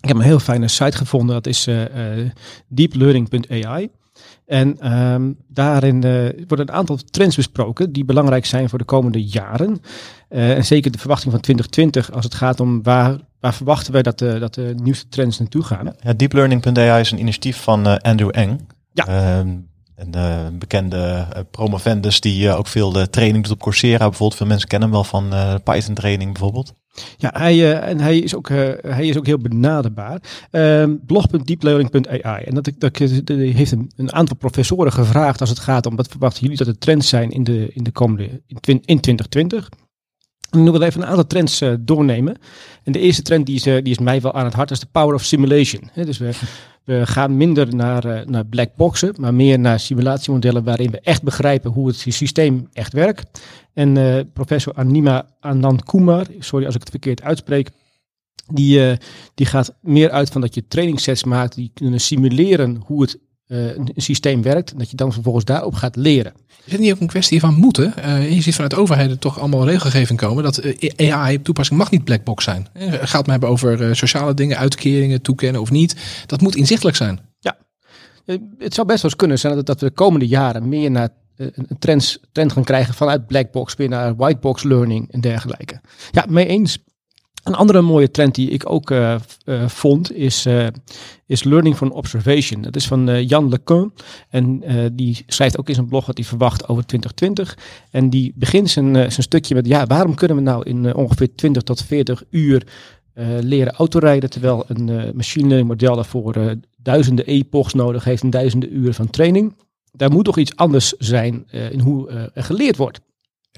Ik 0.00 0.08
heb 0.10 0.16
een 0.18 0.22
heel 0.24 0.38
fijne 0.38 0.68
site 0.68 0.96
gevonden, 0.96 1.34
dat 1.34 1.46
is 1.46 1.66
eh, 1.66 2.20
eh, 2.22 2.30
deeplearning.ai. 2.68 3.88
En 4.46 4.78
ehm, 4.78 5.32
daarin 5.48 6.02
eh, 6.02 6.44
worden 6.46 6.68
een 6.68 6.74
aantal 6.74 6.98
trends 7.10 7.36
besproken 7.36 7.92
die 7.92 8.04
belangrijk 8.04 8.46
zijn 8.46 8.68
voor 8.68 8.78
de 8.78 8.84
komende 8.84 9.24
jaren. 9.24 9.80
Eh, 10.28 10.56
en 10.56 10.64
zeker 10.64 10.90
de 10.90 10.98
verwachting 10.98 11.32
van 11.32 11.40
2020 11.40 12.12
als 12.12 12.24
het 12.24 12.34
gaat 12.34 12.60
om 12.60 12.82
waar, 12.82 13.18
waar 13.40 13.54
verwachten 13.54 13.92
wij 13.92 14.02
dat 14.02 14.18
de, 14.18 14.38
dat 14.38 14.54
de 14.54 14.74
nieuwste 14.82 15.08
trends 15.08 15.38
naartoe 15.38 15.62
gaan. 15.62 15.94
Ja, 16.00 16.12
deeplearning.ai 16.12 17.00
is 17.00 17.10
een 17.10 17.20
initiatief 17.20 17.62
van 17.62 18.00
Andrew 18.00 18.30
Eng. 18.32 18.66
Ja. 18.92 19.06
Ehm, 19.06 19.56
een 19.96 20.14
eh, 20.14 20.46
bekende 20.52 20.96
uh, 20.96 21.40
promovendus 21.50 22.20
die 22.20 22.48
eh, 22.48 22.58
ook 22.58 22.66
veel 22.66 22.94
eh, 22.94 23.02
training 23.02 23.44
doet 23.44 23.52
op 23.52 23.62
Coursera. 23.62 24.08
Bijvoorbeeld 24.08 24.34
veel 24.34 24.46
mensen 24.46 24.68
kennen 24.68 24.88
hem 24.88 24.96
wel 24.96 25.08
van 25.08 25.32
eh, 25.32 25.54
Python 25.64 25.94
training 25.94 26.32
bijvoorbeeld. 26.32 26.74
Ja, 27.16 27.30
hij, 27.32 27.52
eh, 27.72 27.88
en 27.88 28.00
hij 28.00 28.18
is, 28.18 28.34
ook, 28.34 28.50
eh, 28.50 28.70
hij 28.82 29.06
is 29.06 29.16
ook 29.16 29.26
heel 29.26 29.38
benaderbaar. 29.38 30.20
Ehm 30.50 30.94
blog.deeplearning.ai. 31.06 32.44
En 32.44 32.54
dat, 32.54 32.64
dat, 32.64 32.96
dat 32.98 33.28
heeft 33.38 33.72
een, 33.72 34.12
aantal 34.12 34.36
professoren 34.36 34.92
gevraagd 34.92 35.40
als 35.40 35.50
het 35.50 35.58
gaat 35.58 35.86
om 35.86 35.96
wat 35.96 36.08
verwachten 36.08 36.42
jullie 36.42 36.56
dat 36.56 36.66
de 36.66 36.78
trends 36.78 37.08
zijn 37.08 37.30
in 37.30 37.44
de, 37.44 37.70
in 37.72 37.82
de 37.84 37.90
komende 37.92 38.42
in, 38.46 38.60
twin- 38.60 38.82
in 38.84 39.00
2020. 39.00 39.68
En 40.50 40.66
ik 40.66 40.72
wil 40.72 40.82
even 40.82 41.02
een 41.02 41.08
aantal 41.08 41.26
trends 41.26 41.60
eh, 41.60 41.72
doornemen. 41.80 42.36
En 42.82 42.92
de 42.92 42.98
eerste 42.98 43.22
trend 43.22 43.46
die 43.46 43.54
is, 43.54 43.66
eh, 43.66 43.74
die 43.74 43.92
is 43.92 43.98
mij 43.98 44.20
wel 44.20 44.34
aan 44.34 44.44
het 44.44 44.54
hart, 44.54 44.70
is 44.70 44.80
de 44.80 44.86
power 44.92 45.14
of 45.14 45.22
simulation. 45.22 45.88
Hè, 45.92 46.04
dus 46.04 46.18
we, 46.18 46.30
we 46.84 47.06
gaan 47.06 47.36
minder 47.36 47.74
naar, 47.74 48.04
eh, 48.04 48.26
naar 48.26 48.46
black 48.46 48.76
boxen, 48.76 49.14
maar 49.18 49.34
meer 49.34 49.58
naar 49.58 49.80
simulatiemodellen 49.80 50.64
waarin 50.64 50.90
we 50.90 51.00
echt 51.00 51.22
begrijpen 51.22 51.70
hoe 51.70 51.86
het 51.86 51.96
systeem 51.96 52.68
echt 52.72 52.92
werkt. 52.92 53.42
En 53.72 53.96
eh, 53.96 54.20
professor 54.32 54.74
Anima 54.74 55.26
Anand 55.40 55.84
Kumar, 55.84 56.26
sorry 56.38 56.66
als 56.66 56.74
ik 56.74 56.80
het 56.80 56.90
verkeerd 56.90 57.22
uitspreek, 57.22 57.70
die, 58.52 58.90
eh, 58.90 58.96
die 59.34 59.46
gaat 59.46 59.74
meer 59.80 60.10
uit 60.10 60.30
van 60.30 60.40
dat 60.40 60.54
je 60.54 60.66
trainingssets 60.66 61.24
maakt 61.24 61.54
die 61.54 61.70
kunnen 61.74 62.00
simuleren 62.00 62.82
hoe 62.86 63.02
het 63.02 63.18
een, 63.46 63.90
een 63.94 64.02
systeem 64.02 64.42
werkt. 64.42 64.72
En 64.72 64.78
dat 64.78 64.90
je 64.90 64.96
dan 64.96 65.12
vervolgens 65.12 65.44
daarop 65.44 65.74
gaat 65.74 65.96
leren. 65.96 66.32
Is 66.64 66.72
het 66.72 66.80
niet 66.80 66.92
ook 66.92 67.00
een 67.00 67.06
kwestie 67.06 67.40
van 67.40 67.54
moeten? 67.54 67.96
Eh, 67.96 68.32
je 68.34 68.40
ziet 68.42 68.54
vanuit 68.54 68.74
overheden 68.74 69.18
toch 69.18 69.38
allemaal 69.38 69.66
regelgeving 69.66 70.18
komen 70.18 70.42
dat 70.44 70.58
eh, 70.58 71.12
AI 71.12 71.42
toepassing 71.42 71.78
mag 71.78 71.90
niet 71.90 72.04
blackbox 72.04 72.44
zijn. 72.44 72.66
Eh, 72.72 72.90
Het 72.90 73.08
gaat 73.10 73.24
me 73.26 73.30
hebben 73.32 73.48
over 73.48 73.88
eh, 73.88 73.92
sociale 73.94 74.34
dingen, 74.34 74.58
uitkeringen, 74.58 75.22
toekennen 75.22 75.60
of 75.60 75.70
niet. 75.70 75.96
Dat 76.26 76.40
moet 76.40 76.56
inzichtelijk 76.56 76.96
zijn. 76.96 77.20
Eh, 78.26 78.36
het 78.58 78.74
zou 78.74 78.86
best 78.86 79.02
wel 79.02 79.10
eens 79.10 79.20
kunnen 79.20 79.38
zijn 79.38 79.54
dat, 79.54 79.66
dat 79.66 79.80
we 79.80 79.86
de 79.86 79.92
komende 79.92 80.26
jaren 80.26 80.68
meer 80.68 80.90
naar 80.90 81.08
eh, 81.36 81.46
een 81.46 81.64
een 81.68 81.78
trends, 81.78 82.18
trend 82.32 82.52
gaan 82.52 82.64
krijgen 82.64 82.94
vanuit 82.94 83.26
blackbox 83.26 83.74
weer 83.74 83.88
naar 83.88 84.16
whitebox 84.16 84.62
learning 84.62 85.12
en 85.12 85.20
dergelijke. 85.20 85.80
Ja, 86.10 86.24
mee 86.28 86.46
eens. 86.46 86.78
Een 87.44 87.54
andere 87.54 87.80
mooie 87.80 88.10
trend 88.10 88.34
die 88.34 88.50
ik 88.50 88.70
ook 88.70 88.90
eh, 88.90 89.14
eh, 89.14 89.68
vond 89.68 90.12
is, 90.12 90.46
eh, 90.46 90.66
is 91.26 91.44
learning 91.44 91.76
from 91.76 91.90
observation. 91.90 92.62
Dat 92.62 92.76
is 92.76 92.86
van 92.86 93.24
Jan 93.26 93.48
LeCun 93.48 93.92
en 94.28 94.62
die 94.92 95.24
schrijft 95.26 95.58
ook 95.58 95.68
in 95.68 95.74
zijn 95.74 95.88
blog 95.88 96.06
wat 96.06 96.16
hij 96.16 96.26
verwacht 96.26 96.68
over 96.68 96.86
2020. 96.86 97.58
En 97.90 98.10
die 98.10 98.32
begint 98.36 98.70
zijn, 98.70 98.94
zijn 98.94 99.10
stukje 99.10 99.54
met, 99.54 99.66
ja, 99.66 99.86
waarom 99.86 100.14
kunnen 100.14 100.36
we 100.36 100.42
nou 100.42 100.64
in 100.64 100.94
ongeveer 100.94 101.34
20 101.34 101.62
tot 101.62 101.82
40 101.82 102.22
uur 102.30 102.66
leren 103.40 103.72
autorijden, 103.72 104.30
terwijl 104.30 104.64
een 104.68 105.12
machine 105.14 105.46
learning 105.46 105.68
model 105.68 105.94
daarvoor 105.94 106.56
duizenden 106.76 107.26
epochs 107.26 107.74
nodig 107.74 108.04
heeft 108.04 108.22
en 108.22 108.30
duizenden 108.30 108.76
uren 108.76 108.94
van 108.94 109.10
training. 109.10 109.54
Daar 109.92 110.10
moet 110.10 110.24
toch 110.24 110.38
iets 110.38 110.56
anders 110.56 110.92
zijn 110.98 111.46
in 111.50 111.80
hoe 111.80 112.10
er 112.34 112.44
geleerd 112.44 112.76
wordt. 112.76 113.00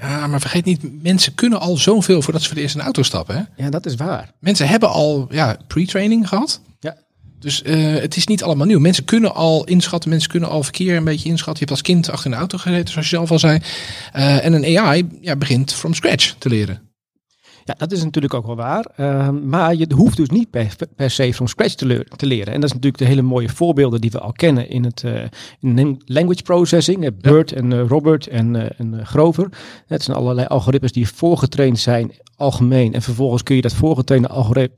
Ja, 0.03 0.27
maar 0.27 0.41
vergeet 0.41 0.65
niet, 0.65 1.03
mensen 1.03 1.35
kunnen 1.35 1.61
al 1.61 1.77
zoveel 1.77 2.23
voordat 2.23 2.43
ze 2.43 2.47
voor 2.47 2.57
de 2.57 2.63
eerste 2.63 2.81
auto 2.81 3.03
stappen. 3.03 3.37
Hè? 3.37 3.65
Ja, 3.65 3.71
dat 3.71 3.87
is 3.87 3.95
waar. 3.95 4.33
Mensen 4.41 4.69
hebben 4.69 4.89
al 4.89 5.27
ja, 5.31 5.57
pre-training 5.67 6.29
gehad. 6.29 6.61
Ja. 6.81 6.97
Dus 7.39 7.63
eh, 7.63 7.95
het 7.95 8.17
is 8.17 8.27
niet 8.27 8.43
allemaal 8.43 8.67
nieuw. 8.67 8.79
Mensen 8.79 9.05
kunnen 9.05 9.35
al 9.35 9.65
inschatten, 9.65 10.11
mensen 10.11 10.31
kunnen 10.31 10.49
al 10.49 10.62
verkeer 10.62 10.97
een 10.97 11.05
beetje 11.05 11.29
inschatten. 11.29 11.55
Je 11.55 11.59
hebt 11.59 11.71
als 11.71 11.83
kind 11.83 12.11
achter 12.11 12.31
de 12.31 12.37
auto 12.37 12.59
gezeten, 12.59 12.93
zoals 12.93 13.11
je 13.11 13.17
zelf 13.17 13.31
al 13.31 13.38
zei. 13.38 13.61
Eh, 14.12 14.45
en 14.45 14.53
een 14.53 14.79
AI 14.79 15.09
ja, 15.21 15.37
begint 15.37 15.75
from 15.75 15.95
scratch 15.95 16.35
te 16.38 16.49
leren. 16.49 16.86
Ja, 17.66 17.75
dat 17.78 17.92
is 17.92 18.04
natuurlijk 18.04 18.35
ook 18.35 18.46
wel 18.46 18.56
waar. 18.56 18.87
Uh, 18.96 19.30
maar 19.30 19.75
je 19.75 19.87
hoeft 19.94 20.16
dus 20.16 20.28
niet 20.28 20.50
per, 20.50 20.76
per 20.96 21.11
se 21.11 21.35
from 21.35 21.46
scratch 21.46 21.75
te, 21.75 22.26
leren. 22.26 22.52
En 22.52 22.61
dat 22.61 22.68
is 22.68 22.75
natuurlijk 22.75 23.02
de 23.02 23.08
hele 23.08 23.23
mooie 23.23 23.49
voorbeelden 23.49 24.00
die 24.00 24.11
we 24.11 24.20
al 24.20 24.32
kennen 24.32 24.68
in 24.68 24.85
het 24.85 25.02
uh, 25.02 25.23
in 25.61 26.02
language 26.04 26.42
processing. 26.42 27.04
Uh, 27.04 27.11
Bert 27.20 27.50
ja. 27.50 27.56
en 27.56 27.70
uh, 27.70 27.87
Robert 27.88 28.26
en, 28.26 28.76
en 28.78 29.06
Grover. 29.06 29.49
Het 29.87 30.02
zijn 30.02 30.16
allerlei 30.16 30.46
algoritmes 30.46 30.92
die 30.92 31.08
voorgetraind 31.08 31.78
zijn 31.78 32.12
algemeen. 32.37 32.94
En 32.94 33.02
vervolgens 33.02 33.42
kun 33.42 33.56
je 33.56 33.62
dat 33.62 33.75
voorgetrainde 33.75 34.28
algoritme, 34.28 34.76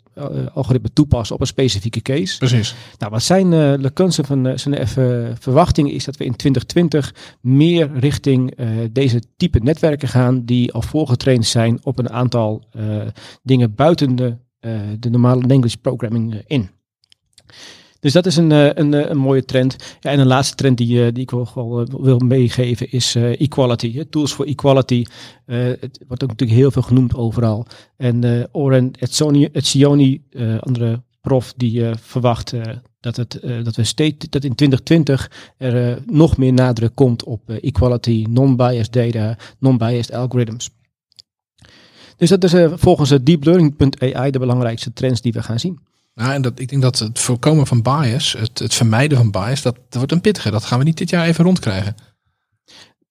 algoritme 0.52 0.92
toepassen 0.92 1.34
op 1.34 1.40
een 1.40 1.46
specifieke 1.46 2.02
case. 2.02 2.38
Precies. 2.38 2.74
Nou, 2.98 3.12
wat 3.12 3.22
zijn 3.22 3.52
uh, 3.52 3.74
Lekunse 3.76 4.24
van 4.24 4.58
zijn 4.58 4.74
even 4.74 5.36
verwachting 5.40 5.90
is 5.90 6.04
dat 6.04 6.16
we 6.16 6.24
in 6.24 6.36
2020 6.36 7.36
meer 7.40 7.90
richting 7.94 8.58
deze 8.92 9.22
type 9.36 9.58
netwerken 9.58 10.08
gaan 10.08 10.44
die 10.44 10.72
al 10.72 10.82
voorgetraind 10.82 11.46
zijn 11.46 11.78
op 11.82 11.98
een 11.98 12.10
aantal 12.10 12.64
dingen 13.42 13.74
buiten 13.74 14.16
de, 14.16 14.36
de 14.98 15.10
normale 15.10 15.46
language 15.46 15.78
programming 15.78 16.42
in. 16.46 16.70
Dus 18.00 18.12
dat 18.12 18.26
is 18.26 18.36
een, 18.36 18.50
een, 18.50 19.10
een 19.10 19.18
mooie 19.18 19.44
trend. 19.44 19.96
Ja, 20.00 20.10
en 20.10 20.18
een 20.18 20.26
laatste 20.26 20.54
trend 20.54 20.78
die, 20.78 21.12
die 21.12 21.22
ik 21.22 21.30
wel, 21.30 21.48
wel 21.54 21.86
wil 22.02 22.18
meegeven 22.18 22.90
is 22.90 23.14
equality. 23.14 24.04
Tools 24.10 24.32
for 24.32 24.46
equality. 24.46 25.04
het 25.44 26.04
wordt 26.06 26.22
ook 26.22 26.28
natuurlijk 26.28 26.58
heel 26.58 26.70
veel 26.70 26.82
genoemd 26.82 27.14
overal. 27.14 27.66
En 27.96 28.48
Oren 28.52 28.92
Etzioni, 29.52 30.22
andere 30.60 31.02
prof, 31.20 31.52
die 31.56 31.84
verwacht 32.00 32.54
dat, 33.00 33.16
het, 33.16 33.40
dat 33.62 33.76
we 33.76 33.84
steeds 33.84 34.28
dat 34.28 34.44
in 34.44 34.54
2020 34.54 35.30
er 35.56 36.02
nog 36.06 36.36
meer 36.36 36.52
nadruk 36.52 36.94
komt 36.94 37.24
op 37.24 37.50
equality, 37.50 38.26
non-biased 38.30 38.92
data, 38.92 39.36
non-biased 39.58 40.12
algorithms. 40.12 40.70
Dus 42.16 42.30
dat 42.30 42.44
is 42.44 42.54
volgens 42.74 43.10
deeplearning.ai 43.22 44.30
de 44.30 44.38
belangrijkste 44.38 44.92
trends 44.92 45.20
die 45.20 45.32
we 45.32 45.42
gaan 45.42 45.60
zien. 45.60 45.78
Nou, 46.18 46.32
en 46.32 46.42
dat, 46.42 46.58
ik 46.58 46.68
denk 46.68 46.82
dat 46.82 46.98
het 46.98 47.18
voorkomen 47.18 47.66
van 47.66 47.82
bias, 47.82 48.32
het, 48.32 48.58
het 48.58 48.74
vermijden 48.74 49.18
van 49.18 49.30
bias, 49.30 49.62
dat, 49.62 49.74
dat 49.74 49.94
wordt 49.94 50.12
een 50.12 50.20
pittige. 50.20 50.50
Dat 50.50 50.64
gaan 50.64 50.78
we 50.78 50.84
niet 50.84 50.96
dit 50.96 51.10
jaar 51.10 51.26
even 51.26 51.44
rondkrijgen. 51.44 51.94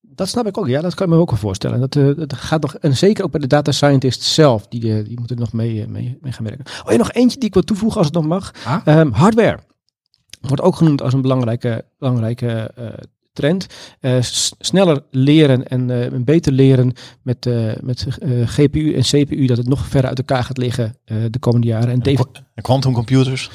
Dat 0.01 0.27
snap 0.27 0.47
ik 0.47 0.57
ook. 0.57 0.67
Ja, 0.67 0.81
dat 0.81 0.93
kan 0.93 1.07
ik 1.07 1.13
me 1.13 1.19
ook 1.19 1.29
wel 1.29 1.39
voorstellen. 1.39 1.79
Dat, 1.79 1.95
eh, 1.95 2.09
dat 2.15 2.33
gaat 2.33 2.61
nog, 2.61 2.75
en 2.75 2.97
zeker 2.97 3.23
ook 3.23 3.31
bij 3.31 3.39
de 3.39 3.47
data 3.47 3.71
scientist 3.71 4.21
zelf, 4.21 4.67
die, 4.67 4.97
eh, 4.97 5.05
die 5.05 5.17
moeten 5.19 5.35
er 5.35 5.41
nog 5.41 5.53
mee, 5.53 5.81
eh, 5.81 5.87
mee, 5.87 6.17
mee 6.21 6.31
gaan 6.31 6.45
werken. 6.45 6.65
Oh, 6.85 6.91
ja, 6.91 6.97
nog 6.97 7.11
eentje 7.11 7.37
die 7.37 7.47
ik 7.47 7.53
wil 7.53 7.63
toevoegen 7.63 7.97
als 7.97 8.05
het 8.05 8.15
nog 8.15 8.25
mag. 8.25 8.51
Ah? 8.65 8.81
Ehm, 8.85 9.11
hardware 9.11 9.59
wordt 10.41 10.61
ook 10.61 10.75
genoemd 10.75 11.01
als 11.01 11.13
een 11.13 11.21
belangrijke, 11.21 11.85
belangrijke 11.97 12.71
trend. 13.37 13.67
Eh, 13.99 14.17
sneller 14.59 15.01
leren 15.11 15.67
en 15.67 16.03
eh, 16.03 16.19
beter 16.21 16.51
leren 16.51 16.93
met, 17.21 17.45
eh, 17.45 17.71
met 17.81 18.05
eh, 18.19 18.29
GPU 18.47 18.93
en 18.93 19.01
CPU, 19.01 19.45
dat 19.45 19.57
het 19.57 19.67
nog 19.67 19.87
verder 19.87 20.09
uit 20.09 20.17
elkaar 20.17 20.43
gaat 20.43 20.57
liggen 20.57 20.95
eh, 21.05 21.17
de 21.31 21.39
komende 21.39 21.67
jaren. 21.67 21.89
En 21.89 21.99
Dave, 21.99 22.25
En 22.55 22.63
quantum 22.63 22.93
computers. 22.93 23.49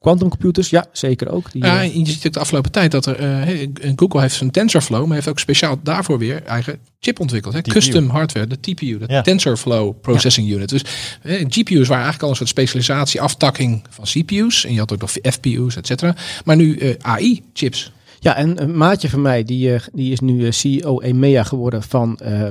quantum 0.00 0.28
computers, 0.28 0.70
ja, 0.70 0.86
zeker 0.92 1.30
ook. 1.30 1.52
Die, 1.52 1.64
Ja, 1.64 1.82
en 1.82 1.98
je 1.98 2.06
ziet 2.10 2.26
ook 2.26 2.32
de 2.32 2.40
afgelopen 2.40 2.70
tijd 2.72 2.90
dat 2.90 3.06
er, 3.06 3.20
hey, 3.20 3.70
Google 3.96 4.20
heeft 4.20 4.34
zijn 4.34 4.50
TensorFlow, 4.50 5.04
maar 5.06 5.14
heeft 5.14 5.28
ook 5.28 5.38
speciaal 5.38 5.78
daarvoor 5.82 6.18
weer 6.18 6.42
eigen 6.42 6.78
chip 7.00 7.20
ontwikkeld. 7.20 7.54
Hè? 7.54 7.62
Custom 7.62 8.08
hardware, 8.08 8.46
de 8.46 8.60
TPU, 8.60 8.98
de 8.98 9.04
Ja. 9.06 9.22
TensorFlow 9.22 10.00
Processing 10.00 10.50
Unit. 10.50 10.68
Dus 10.68 10.82
GPU's 11.22 11.88
waren 11.88 12.04
eigenlijk 12.04 12.22
al 12.22 12.28
een 12.30 12.36
soort 12.36 12.48
specialisatie, 12.48 13.20
aftakking 13.20 13.82
van 13.90 14.04
CPU's. 14.04 14.64
En 14.64 14.72
je 14.72 14.78
had 14.78 14.92
ook 14.92 15.00
nog 15.00 15.10
FPU's, 15.22 15.76
et 15.76 15.86
cetera. 15.86 16.14
Maar 16.44 16.56
nu 16.56 16.76
eh, 16.76 16.94
AI-chips. 17.00 17.92
Ja, 18.20 18.36
en 18.36 18.62
een 18.62 18.76
maatje 18.76 19.08
van 19.08 19.22
mij, 19.22 19.44
die, 19.44 19.74
eh, 19.74 19.80
die 19.92 20.12
is 20.12 20.20
nu 20.20 20.46
eh, 20.46 20.52
CEO 20.52 21.00
EMEA 21.00 21.42
geworden 21.42 21.82
van 21.82 22.18
eh, 22.18 22.48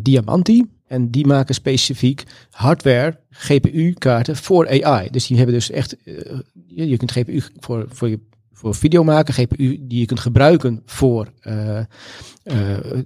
Diamanti. 0.00 0.64
En 0.86 1.10
die 1.10 1.26
maken 1.26 1.54
specifiek 1.54 2.22
hardware, 2.50 3.20
GPU-kaarten 3.30 4.36
voor 4.36 4.84
AI. 4.84 5.08
Dus 5.10 5.26
die 5.26 5.36
hebben 5.36 5.54
dus 5.54 5.70
echt, 5.70 5.96
je 6.66 6.96
kunt 6.96 7.12
GPU 7.12 7.42
voor, 7.58 7.86
voor, 7.88 8.08
je, 8.08 8.18
voor 8.64 8.74
video 8.74 9.04
maken, 9.04 9.34
GPU 9.34 9.78
die 9.80 10.00
je 10.00 10.06
kunt 10.06 10.20
gebruiken 10.20 10.82
voor 10.86 11.28
eh, 11.40 11.78
eh, 11.78 11.86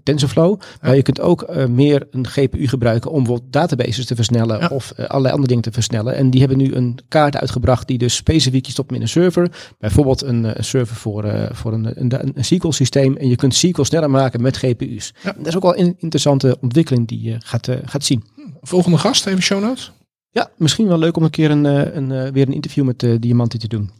TensorFlow. 0.02 0.60
Maar 0.80 0.96
je 0.96 1.02
kunt 1.02 1.20
ook 1.20 1.42
eh, 1.42 1.66
meer 1.66 2.06
een 2.10 2.26
GPU 2.26 2.66
gebruiken 2.66 3.10
om 3.10 3.16
bijvoorbeeld 3.16 3.52
databases 3.52 4.06
te 4.06 4.14
versnellen 4.14 4.60
Ja. 4.60 4.68
of 4.68 4.92
allerlei 4.96 5.32
andere 5.32 5.46
dingen 5.48 5.62
te 5.62 5.72
versnellen. 5.72 6.14
En 6.14 6.30
die 6.30 6.40
hebben 6.40 6.58
nu 6.58 6.74
een 6.74 6.98
kaart 7.08 7.36
uitgebracht 7.36 7.86
die 7.86 7.98
dus 7.98 8.14
specifiek 8.14 8.66
je 8.66 8.72
stopt 8.72 8.92
in 8.92 9.00
een 9.00 9.08
server. 9.08 9.74
Bijvoorbeeld 9.78 10.22
een, 10.22 10.54
server 10.58 10.96
voor, 10.96 11.48
voor 11.52 11.72
een, 11.72 12.00
een, 12.00 12.36
een 12.36 12.44
SQL 12.44 12.70
systeem. 12.70 13.16
En 13.16 13.28
je 13.28 13.36
kunt 13.36 13.54
SQL 13.54 13.82
sneller 13.82 14.10
maken 14.10 14.42
met 14.42 14.56
GPU's. 14.56 15.14
Ja. 15.22 15.32
Dat 15.32 15.46
is 15.46 15.56
ook 15.56 15.62
wel 15.62 15.78
een 15.78 15.94
interessante 15.98 16.56
ontwikkeling 16.60 17.08
die 17.08 17.22
je 17.22 17.36
gaat, 17.38 17.68
gaat 17.84 18.04
zien. 18.04 18.24
Volgende 18.60 18.98
gast, 18.98 19.26
even 19.26 19.42
show 19.42 19.62
notes. 19.62 19.92
Ja, 20.30 20.50
misschien 20.56 20.88
wel 20.88 20.98
leuk 20.98 21.16
om 21.16 21.22
een 21.22 21.30
keer 21.30 21.50
een, 21.50 21.64
een, 21.64 22.32
weer 22.32 22.46
een 22.46 22.54
interview 22.54 22.84
met 22.84 23.02
uh, 23.02 23.16
Diamanti 23.18 23.58
te 23.58 23.68
doen. 23.68 23.90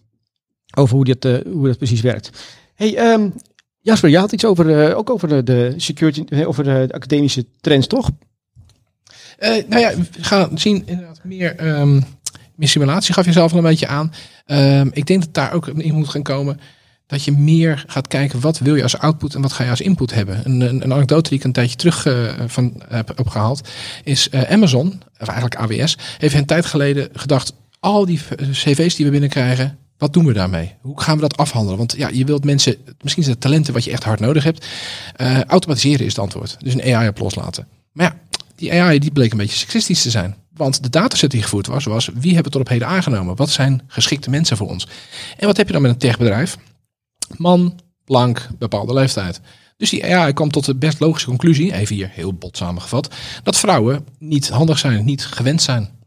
Over 0.77 0.95
hoe 0.95 1.05
dat, 1.05 1.25
eh, 1.25 1.53
hoe 1.53 1.67
dat 1.67 1.77
precies 1.77 2.01
werkt. 2.01 2.31
Hey, 2.75 2.97
ehm, 2.97 3.31
Jasper, 3.81 4.11
je 4.11 4.19
had 4.19 4.33
iets 4.33 4.45
over, 4.45 4.85
eh, 4.85 4.97
ook 4.97 5.11
over 5.11 5.45
de, 5.45 5.75
security, 5.77 6.25
eh, 6.29 6.49
over 6.49 6.65
de 6.65 6.89
academische 6.91 7.47
trends, 7.61 7.87
toch? 7.87 8.11
Nou 9.41 9.79
ja, 9.79 9.97
we 9.97 10.05
gaan 10.21 10.59
zien 10.59 10.83
inderdaad 10.87 11.21
meer, 11.25 11.57
ehm, 11.57 12.01
meer 12.55 12.69
simulatie, 12.69 13.15
gaf 13.15 13.25
je 13.25 13.33
zelf 13.33 13.53
al 13.53 13.59
een 13.59 13.65
beetje 13.65 13.87
aan. 13.87 14.13
Ehm, 14.45 14.89
ik 14.93 15.07
denk 15.07 15.21
dat 15.21 15.35
daar 15.35 15.53
ook 15.53 15.69
in 15.69 15.95
moet 15.95 16.09
gaan 16.09 16.23
komen 16.23 16.61
dat 17.07 17.25
je 17.25 17.33
meer 17.33 17.85
gaat 17.87 18.09
kijken 18.09 18.41
wat 18.41 18.59
wil 18.59 18.75
je 18.75 18.83
als 18.83 18.99
output 18.99 19.35
en 19.35 19.41
wat 19.41 19.53
ga 19.53 19.65
je 19.65 19.71
als 19.71 19.81
input 19.81 20.15
hebben. 20.15 20.41
Een, 20.45 20.61
een, 20.61 20.93
anekdote 20.93 21.29
die 21.29 21.39
ik 21.39 21.45
een 21.45 21.53
tijdje 21.53 21.77
terug 21.77 22.07
van 22.47 22.83
heb 22.89 23.19
opgehaald 23.19 23.69
is 24.05 24.31
Amazon, 24.33 25.03
of 25.19 25.29
eigenlijk 25.29 25.61
AWS, 25.61 25.99
heeft 26.19 26.35
een 26.35 26.47
tijd 26.47 26.67
geleden 26.67 27.09
gedacht, 27.13 27.53
al 27.81 28.07
die 28.07 28.21
cv's 28.53 28.95
die 28.95 29.05
we 29.05 29.11
binnenkrijgen, 29.11 29.79
wat 29.99 30.13
doen 30.13 30.27
we 30.27 30.33
daarmee? 30.33 30.75
Hoe 30.81 31.01
gaan 31.01 31.15
we 31.15 31.21
dat 31.21 31.37
afhandelen? 31.37 31.79
Want 31.79 31.95
ja, 31.97 32.09
je 32.09 32.25
wilt 32.25 32.45
mensen, 32.45 32.77
misschien 33.01 33.23
zijn 33.23 33.35
het 33.35 33.45
talenten 33.45 33.73
wat 33.73 33.85
je 33.85 33.91
echt 33.91 34.05
hard 34.05 34.21
nodig 34.21 34.45
hebt. 34.45 34.67
Eh, 35.17 35.45
automatiseren 35.45 36.07
is 36.07 36.13
het 36.13 36.19
antwoord. 36.19 36.57
Dus 36.59 36.75
een 36.75 36.95
AI 36.95 37.09
op 37.09 37.19
loslaten. 37.19 37.69
Maar 37.93 38.07
ja, 38.07 38.37
die 38.55 38.73
AI 38.73 38.99
die 38.99 39.11
bleek 39.11 39.33
een 39.33 39.39
beetje 39.39 39.57
seksistisch 39.57 40.03
te 40.03 40.11
zijn. 40.11 40.37
Want 40.55 40.83
de 40.83 40.91
dataset 40.91 41.31
die 41.31 41.43
gevoerd 41.43 41.67
was, 41.67 41.85
was 41.85 42.07
wie 42.07 42.35
hebben 42.35 42.45
we 42.45 42.51
tot 42.51 42.61
op 42.61 42.69
heden 42.69 42.89
aangenomen? 42.89 43.37
Wat 43.37 43.51
zijn 43.51 43.83
geschikte 43.87 44.31
mensen 44.31 44.57
voor 44.57 44.69
ons? 44.69 44.87
En 45.37 45.47
wat 45.47 45.57
heb 45.57 45.67
je 45.67 45.73
dan 45.73 45.83
met 45.83 45.91
een 45.91 45.99
techbedrijf? 45.99 46.57
Man, 47.37 47.81
blank, 48.05 48.49
bepaalde 48.59 48.93
leeftijd. 48.93 49.41
Dus 49.77 49.91
die 49.91 50.15
AI 50.15 50.33
kwam 50.33 50.51
tot 50.51 50.65
de 50.65 50.75
best 50.75 51.01
logische 51.01 51.29
conclusie, 51.29 51.73
even 51.73 51.95
hier 51.95 52.11
heel 52.13 52.35
bot 52.35 52.57
samengevat, 52.57 53.15
dat 53.43 53.59
vrouwen 53.59 54.07
niet 54.19 54.49
handig 54.49 54.79
zijn, 54.79 55.05
niet 55.05 55.27
gewend 55.27 55.63
zijn. 55.63 55.98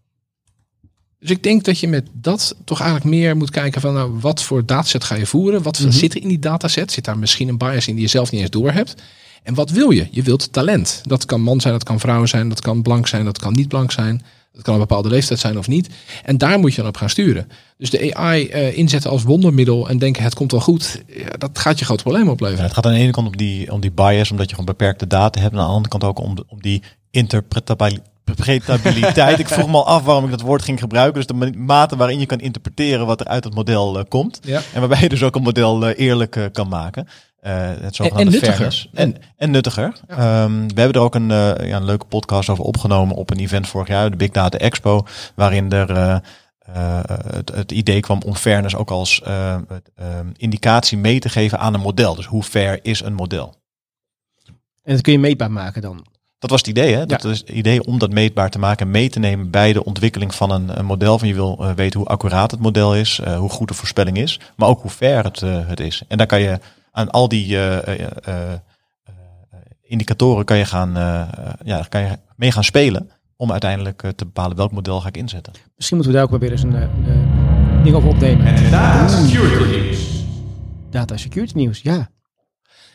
Dus 1.22 1.30
ik 1.30 1.44
denk 1.44 1.64
dat 1.64 1.80
je 1.80 1.88
met 1.88 2.08
dat 2.14 2.56
toch 2.66 2.80
eigenlijk 2.80 3.10
meer 3.10 3.38
moet 3.38 3.50
kijken 3.50 3.82
van 3.82 3.94
nou, 3.94 4.12
wat 4.20 4.44
voor 4.44 4.66
dataset 4.66 5.04
ga 5.04 5.16
je 5.16 5.26
voeren? 5.26 5.62
Wat 5.64 5.80
Mhm. 5.80 5.92
zit 5.92 6.14
er 6.16 6.22
in 6.22 6.28
die 6.28 6.40
dataset? 6.40 6.92
Zit 6.92 7.06
daar 7.06 7.18
misschien 7.18 7.48
een 7.48 7.58
bias 7.58 7.88
in 7.88 7.94
die 7.94 8.04
je 8.04 8.10
zelf 8.10 8.32
niet 8.32 8.42
eens 8.42 8.50
door 8.50 8.72
hebt? 8.72 8.96
En 9.44 9.54
wat 9.54 9.70
wil 9.70 9.90
je? 9.92 10.08
Je 10.12 10.22
wilt 10.22 10.54
talent. 10.54 11.02
Dat 11.06 11.26
kan 11.26 11.42
man 11.42 11.62
zijn, 11.62 11.74
dat 11.74 11.84
kan 11.84 12.00
vrouw 12.00 12.26
zijn, 12.26 12.50
dat 12.50 12.62
kan 12.62 12.82
blank 12.82 13.08
zijn, 13.08 13.26
dat 13.26 13.40
kan 13.40 13.54
niet 13.54 13.68
blank 13.68 13.92
zijn. 13.92 14.22
Dat 14.54 14.62
kan 14.64 14.74
een 14.74 14.80
bepaalde 14.80 15.10
leeftijd 15.10 15.40
zijn 15.40 15.58
of 15.58 15.68
niet. 15.68 15.90
En 16.24 16.38
daar 16.38 16.60
moet 16.60 16.72
je 16.74 16.78
dan 16.82 16.90
op 16.90 16.98
gaan 16.98 17.10
sturen. 17.10 17.48
Dus 17.78 17.90
de 17.90 18.16
AI 18.16 18.48
eh, 18.48 18.78
inzetten 18.78 19.10
als 19.10 19.24
wondermiddel 19.24 19.90
en 19.90 19.98
denken 19.98 20.24
het 20.24 20.34
komt 20.36 20.52
wel 20.52 20.62
goed, 20.62 21.02
ja, 21.08 21.30
dat 21.38 21.60
gaat 21.60 21.80
je 21.80 21.86
grote 21.86 22.02
problemen 22.02 22.28
Ja, 22.28 22.34
opleveren. 22.34 22.64
het 22.64 22.74
gaat 22.74 22.86
aan 22.86 22.94
de 22.94 23.00
ene 23.00 23.12
kant 23.12 23.28
om 23.28 23.38
die, 23.38 23.72
om 23.72 23.82
die 23.82 23.92
bias, 23.92 24.32
omdat 24.32 24.46
je 24.50 24.56
gewoon 24.56 24.66
beperkte 24.76 25.08
data 25.08 25.40
hebt. 25.40 25.54
En 25.54 25.60
aan 25.60 25.66
de 25.66 25.72
andere 25.72 25.90
kant 25.90 26.04
ook 26.04 26.20
om, 26.20 26.36
de- 26.36 26.44
om 26.48 26.62
die 26.62 26.82
interpretabiliteit. 27.12 28.10
Ik 29.40 29.48
vroeg 29.48 29.68
me 29.68 29.74
al 29.78 29.88
af 29.88 30.04
waarom 30.04 30.24
ik 30.24 30.32
dat 30.32 30.42
woord 30.42 30.62
ging 30.62 30.80
gebruiken. 30.80 31.14
Dus 31.14 31.26
de 31.26 31.34
ma- 31.34 31.50
mate 31.58 31.96
waarin 31.96 32.20
je 32.20 32.26
kan 32.26 32.40
interpreteren 32.40 33.06
wat 33.06 33.20
er 33.20 33.28
uit 33.28 33.44
het 33.44 33.54
model 33.56 33.98
eh, 34.00 34.04
komt. 34.08 34.40
Ja. 34.44 34.62
En 34.74 34.80
waarbij 34.80 35.02
je 35.02 35.10
dus 35.10 35.24
ook 35.24 35.36
een 35.36 35.42
model 35.42 35.88
eh, 35.88 36.06
eerlijk 36.06 36.36
eh, 36.36 36.46
kan 36.52 36.68
maken. 36.68 37.08
Eh, 37.40 37.54
het 37.80 37.96
zogenaamde 37.96 38.26
en 38.26 38.32
nuttiger. 38.32 38.56
fairness. 38.56 38.90
En, 38.94 39.16
en 39.38 39.52
nuttiger. 39.52 40.00
Ehm, 40.08 40.68
we 40.68 40.82
hebben 40.82 40.94
er 40.94 41.00
ook 41.00 41.16
een, 41.16 41.28
ja, 41.28 41.76
een 41.76 41.86
leuke 41.86 42.06
podcast 42.06 42.50
over 42.50 42.64
opgenomen 42.64 43.16
op 43.16 43.30
een 43.30 43.40
event 43.40 43.68
vorig 43.68 43.88
jaar, 43.88 44.10
de 44.12 44.18
Big 44.18 44.30
Data 44.30 44.58
Expo, 44.58 45.06
waarin 45.36 45.72
er 45.72 45.90
eh, 45.92 46.18
eh, 46.60 47.00
het, 47.32 47.52
het 47.56 47.72
idee 47.72 48.00
kwam 48.00 48.22
om 48.26 48.36
fairness 48.36 48.76
ook 48.76 48.92
als 48.92 49.22
indicatie 50.38 50.98
mee 50.98 51.20
te 51.20 51.30
geven 51.30 51.60
aan 51.60 51.74
een 51.74 51.80
model. 51.80 52.16
Dus 52.16 52.26
hoe 52.26 52.44
fair 52.44 52.80
is 52.82 53.02
een 53.02 53.14
model? 53.14 53.60
En 54.84 54.94
dat 54.94 55.02
kun 55.02 55.12
je 55.14 55.20
meetbaar 55.20 55.52
maken 55.52 55.82
dan. 55.82 56.06
Dat 56.42 56.50
was 56.50 56.60
het 56.60 56.70
idee, 56.70 56.96
hè? 56.96 57.06
Dat 57.06 57.24
is 57.24 57.40
het 57.40 57.50
idee 57.50 57.86
om 57.86 58.00
dat 58.00 58.12
meetbaar 58.12 58.50
te 58.50 58.60
maken 58.60 58.86
en 58.86 58.92
mee 58.92 59.10
te 59.10 59.20
nemen 59.20 59.50
bij 59.50 59.74
de 59.74 59.84
ontwikkeling 59.84 60.36
van 60.36 60.52
een, 60.52 60.80
een 60.80 60.86
model. 60.86 61.20
Van 61.20 61.28
je 61.28 61.34
wil 61.34 61.58
eh, 61.60 61.72
weten 61.74 62.00
hoe 62.00 62.10
accuraat 62.10 62.52
het 62.52 62.60
model 62.60 62.96
is, 62.96 63.20
eh, 63.20 63.38
hoe 63.38 63.50
goed 63.50 63.68
de 63.68 63.74
voorspelling 63.74 64.18
is, 64.18 64.40
maar 64.56 64.68
ook 64.68 64.82
hoe 64.82 64.92
fair 64.92 65.24
het, 65.24 65.42
eh, 65.42 65.68
het 65.68 65.80
is. 65.80 66.04
En 66.08 66.18
daar 66.18 66.28
kan 66.28 66.42
je 66.42 66.60
aan 66.92 67.12
al 67.12 67.28
die 67.28 67.58
eh, 67.58 67.78
eh, 67.78 68.08
eh, 68.24 68.54
eh, 68.54 68.60
indicatoren 69.82 70.46
kan 70.46 70.58
je 70.58 70.66
gaan, 70.66 70.94
ja, 71.64 71.86
kan 71.90 72.02
je 72.02 72.18
mee 72.36 72.52
gaan 72.52 72.64
spelen 72.64 73.10
om 73.36 73.52
uiteindelijk 73.52 74.00
te 74.16 74.26
bepalen 74.26 74.58
welk 74.58 74.72
model 74.72 75.02
ga 75.02 75.08
ik 75.08 75.18
inzetten. 75.18 75.54
Misschien 75.76 75.98
moeten 75.98 76.16
we 76.16 76.22
daar 76.22 76.32
ook 76.32 76.40
weer 76.40 76.52
eens 76.52 76.64
een 76.64 76.90
ding 77.84 77.96
over 77.96 78.10
opnemen. 78.10 78.46
Data 80.90 81.18
security 81.18 81.54
nieuws, 81.56 81.82
ja. 81.82 82.10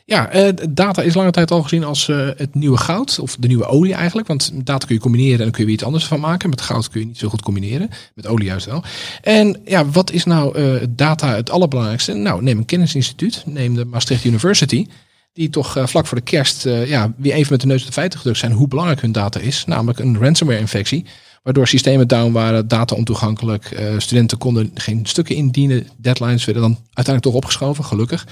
Ja, 0.09 0.31
eh, 0.31 0.49
data 0.71 1.03
is 1.03 1.15
lange 1.15 1.31
tijd 1.31 1.51
al 1.51 1.63
gezien 1.63 1.85
als 1.85 2.09
eh, 2.09 2.29
het 2.37 2.55
nieuwe 2.55 2.77
goud. 2.77 3.19
Of 3.19 3.37
de 3.37 3.47
nieuwe 3.47 3.67
olie 3.67 3.95
eigenlijk. 3.95 4.29
Want 4.29 4.51
data 4.55 4.87
kun 4.87 4.95
je 4.95 5.01
combineren 5.01 5.39
en 5.39 5.43
dan 5.43 5.51
kun 5.51 5.61
je 5.61 5.67
weer 5.67 5.75
iets 5.75 5.85
anders 5.85 6.07
van 6.07 6.21
maken. 6.21 6.51
Met 6.51 6.61
goud 6.61 6.89
kun 6.89 7.01
je 7.01 7.07
niet 7.07 7.19
zo 7.19 7.29
goed 7.29 7.43
combineren. 7.43 7.91
Met 8.15 8.27
olie 8.27 8.47
juist 8.47 8.67
wel. 8.67 8.83
En 9.23 9.61
ja, 9.65 9.89
wat 9.91 10.13
is 10.13 10.25
nou 10.25 10.57
eh, 10.59 10.87
data 10.91 11.35
het 11.35 11.51
allerbelangrijkste? 11.51 12.13
Nou, 12.13 12.43
neem 12.43 12.59
een 12.59 12.65
kennisinstituut. 12.65 13.43
Neem 13.47 13.75
de 13.75 13.85
Maastricht 13.85 14.25
University. 14.25 14.87
Die 15.33 15.51
toch 15.51 15.79
vlak 15.85 16.07
voor 16.07 16.19
de 16.19 16.25
kerst 16.25 16.63
ja, 16.65 17.13
weer 17.17 17.33
even 17.33 17.53
met 17.53 17.61
de 17.61 17.67
neus 17.67 17.81
op 17.81 17.87
de 17.87 17.93
feiten 17.93 18.19
gedrukt 18.19 18.39
zijn. 18.39 18.53
Hoe 18.53 18.69
belangrijk 18.69 19.01
hun 19.01 19.13
data 19.13 19.41
is. 19.41 19.65
Namelijk 19.65 19.99
een 19.99 20.19
ransomware 20.19 20.61
infectie. 20.61 21.05
Waardoor 21.43 21.69
systemen 21.69 22.09
down 22.09 22.33
waren, 22.33 22.69
data 22.69 22.95
ontoegankelijk. 22.95 23.81
studenten 23.99 24.39
konden 24.39 24.71
geen 24.75 25.07
stukken 25.07 25.35
indienen. 25.35 25.87
Deadlines 25.97 26.45
werden 26.45 26.63
dan 26.63 26.79
uiteindelijk 26.85 27.25
toch 27.25 27.35
opgeschoven, 27.35 27.85
gelukkig. 27.85 28.27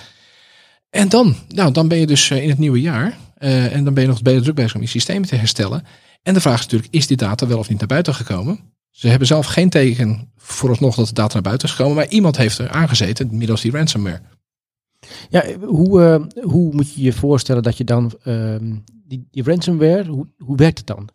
En 0.94 1.08
dan, 1.08 1.34
nou, 1.48 1.72
dan 1.72 1.88
ben 1.88 1.98
je 1.98 2.06
dus 2.06 2.30
eh, 2.30 2.42
in 2.42 2.48
het 2.48 2.58
nieuwe 2.58 2.80
jaar. 2.80 3.16
eh, 3.34 3.74
en 3.74 3.84
dan 3.84 3.94
ben 3.94 4.02
je 4.02 4.08
nog 4.08 4.22
beter 4.22 4.42
druk 4.42 4.54
bezig 4.54 4.74
om 4.74 4.80
je 4.80 4.86
systemen 4.86 5.28
te 5.28 5.34
herstellen. 5.36 5.84
En 6.22 6.34
de 6.34 6.40
vraag 6.40 6.58
is 6.58 6.62
natuurlijk, 6.62 6.94
is 6.94 7.06
die 7.06 7.16
data 7.16 7.46
wel 7.46 7.58
of 7.58 7.68
niet 7.68 7.78
naar 7.78 7.88
buiten 7.88 8.14
gekomen? 8.14 8.58
Ze 8.90 9.08
hebben 9.08 9.26
zelf 9.26 9.46
geen 9.46 9.68
teken 9.68 10.32
vooralsnog 10.36 10.94
dat 10.94 11.06
de 11.06 11.12
data 11.14 11.32
naar 11.32 11.42
buiten 11.42 11.68
is 11.68 11.74
gekomen. 11.74 11.96
Maar 11.96 12.08
iemand 12.08 12.36
heeft 12.36 12.58
er 12.58 12.68
aangezeten 12.68 13.36
middels 13.36 13.60
die 13.60 13.70
ransomware. 13.70 14.20
Ja, 15.28 15.44
hoe, 15.60 16.02
eh, 16.02 16.42
hoe 16.44 16.74
moet 16.74 16.94
je 16.94 17.02
je 17.02 17.12
voorstellen 17.12 17.62
dat 17.62 17.76
je 17.76 17.84
dan 17.84 18.12
ehm, 18.22 18.74
die, 19.04 19.28
die 19.30 19.42
ransomware, 19.42 20.06
hoe, 20.06 20.26
hoe 20.38 20.56
werkt 20.56 20.78
het 20.78 20.86
dan? 20.86 21.08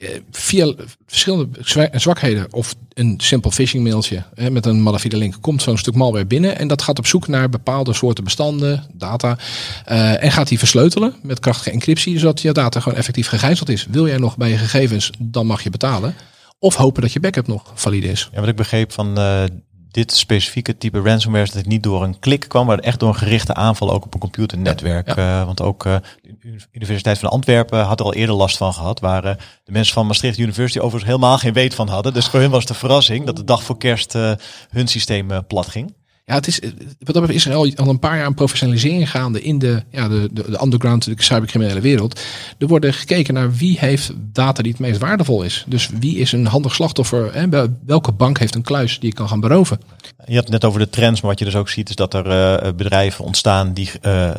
Eh, 0.00 0.08
via 0.30 0.74
verschillende 1.06 1.48
zwa- 1.60 1.88
zwakheden 1.92 2.46
of 2.50 2.74
een 2.94 3.14
simpel 3.22 3.50
phishing 3.50 3.82
mailtje 3.82 4.22
hè, 4.34 4.50
met 4.50 4.66
een 4.66 4.82
malafide 4.82 5.16
link 5.16 5.36
komt 5.40 5.62
zo'n 5.62 5.76
stuk 5.78 5.94
malware 5.94 6.24
binnen 6.26 6.58
en 6.58 6.68
dat 6.68 6.82
gaat 6.82 6.98
op 6.98 7.06
zoek 7.06 7.28
naar 7.28 7.48
bepaalde 7.48 7.92
soorten 7.92 8.24
bestanden, 8.24 8.86
data 8.92 9.38
eh, 9.84 10.22
en 10.24 10.32
gaat 10.32 10.48
die 10.48 10.58
versleutelen 10.58 11.14
met 11.22 11.40
krachtige 11.40 11.70
encryptie 11.70 12.18
zodat 12.18 12.40
je 12.40 12.52
data 12.52 12.80
gewoon 12.80 12.98
effectief 12.98 13.28
gegijzeld 13.28 13.68
is. 13.68 13.86
Wil 13.90 14.06
jij 14.06 14.16
nog 14.16 14.36
bij 14.36 14.50
je 14.50 14.56
gegevens, 14.56 15.10
dan 15.18 15.46
mag 15.46 15.62
je 15.62 15.70
betalen. 15.70 16.14
Of 16.58 16.74
hopen 16.74 17.02
dat 17.02 17.12
je 17.12 17.20
backup 17.20 17.46
nog 17.46 17.72
valide 17.74 18.08
is. 18.08 18.28
Ja, 18.32 18.40
wat 18.40 18.48
ik 18.48 18.56
begreep 18.56 18.92
van 18.92 19.18
eh, 19.18 19.42
dit 19.90 20.12
specifieke 20.12 20.78
type 20.78 21.00
ransomware 21.00 21.44
is 21.44 21.50
dat 21.50 21.58
het 21.58 21.70
niet 21.70 21.82
door 21.82 22.02
een 22.02 22.18
klik 22.18 22.44
kwam, 22.48 22.66
maar 22.66 22.78
echt 22.78 23.00
door 23.00 23.08
een 23.08 23.14
gerichte 23.14 23.54
aanval 23.54 23.92
ook 23.92 24.04
op 24.04 24.14
een 24.14 24.20
computernetwerk. 24.20 25.14
Ja, 25.14 25.44
want 25.44 25.60
ook 25.60 25.86
Universiteit 26.72 27.18
van 27.18 27.30
Antwerpen 27.30 27.84
had 27.84 28.00
er 28.00 28.06
al 28.06 28.14
eerder 28.14 28.34
last 28.34 28.56
van 28.56 28.72
gehad. 28.74 29.00
Waar 29.00 29.24
eh, 29.24 29.34
de 29.64 29.72
mensen 29.72 29.94
van 29.94 30.06
Maastricht 30.06 30.38
University 30.38 30.78
overigens 30.78 31.04
helemaal 31.10 31.38
geen 31.38 31.52
weet 31.52 31.74
van 31.74 31.88
hadden. 31.88 32.14
Dus 32.14 32.26
voor 32.26 32.40
hun 32.40 32.50
was 32.50 32.60
het 32.60 32.70
een 32.70 32.76
verrassing 32.76 33.26
dat 33.26 33.36
de 33.36 33.44
dag 33.44 33.62
voor 33.62 33.78
kerst 33.78 34.14
eh, 34.14 34.32
hun 34.70 34.86
systeem 34.88 35.30
eh, 35.30 35.38
plat 35.46 35.66
ging. 35.68 35.94
Ja, 36.24 36.34
het 36.36 36.46
is, 36.46 36.58
wat 36.58 36.74
dat 36.98 37.06
betreft 37.06 37.32
is 37.32 37.46
er 37.46 37.54
al, 37.54 37.72
al 37.76 37.88
een 37.88 37.98
paar 37.98 38.16
jaar 38.16 38.26
een 38.26 38.34
professionalisering 38.34 39.10
gaande 39.10 39.42
in 39.42 39.58
de, 39.58 39.82
ja, 39.90 40.08
de, 40.08 40.28
de, 40.32 40.50
de 40.50 40.62
underground, 40.62 41.04
de 41.04 41.14
cybercriminele 41.16 41.80
wereld. 41.80 42.20
Er 42.58 42.66
worden 42.66 42.94
gekeken 42.94 43.34
naar 43.34 43.52
wie 43.54 43.78
heeft 43.78 44.12
data 44.16 44.62
die 44.62 44.72
het 44.72 44.80
meest 44.80 45.00
waardevol 45.00 45.42
is. 45.42 45.64
Dus 45.68 45.88
wie 46.00 46.16
is 46.16 46.32
een 46.32 46.46
handig 46.46 46.74
slachtoffer? 46.74 47.50
Wel- 47.50 47.78
Welke 47.86 48.12
bank 48.12 48.38
heeft 48.38 48.54
een 48.54 48.62
kluis 48.62 48.98
die 48.98 49.08
je 49.08 49.14
kan 49.14 49.28
gaan 49.28 49.40
beroven? 49.40 49.80
Je 50.26 50.34
had 50.34 50.42
het 50.42 50.52
net 50.52 50.64
over 50.64 50.80
de 50.80 50.90
trends, 50.90 51.20
maar 51.20 51.30
wat 51.30 51.38
je 51.38 51.44
dus 51.44 51.56
ook 51.56 51.68
ziet 51.68 51.88
is 51.88 51.94
dat 51.94 52.14
er 52.14 52.74
bedrijven 52.74 53.24
ontstaan 53.24 53.72
die 53.72 53.90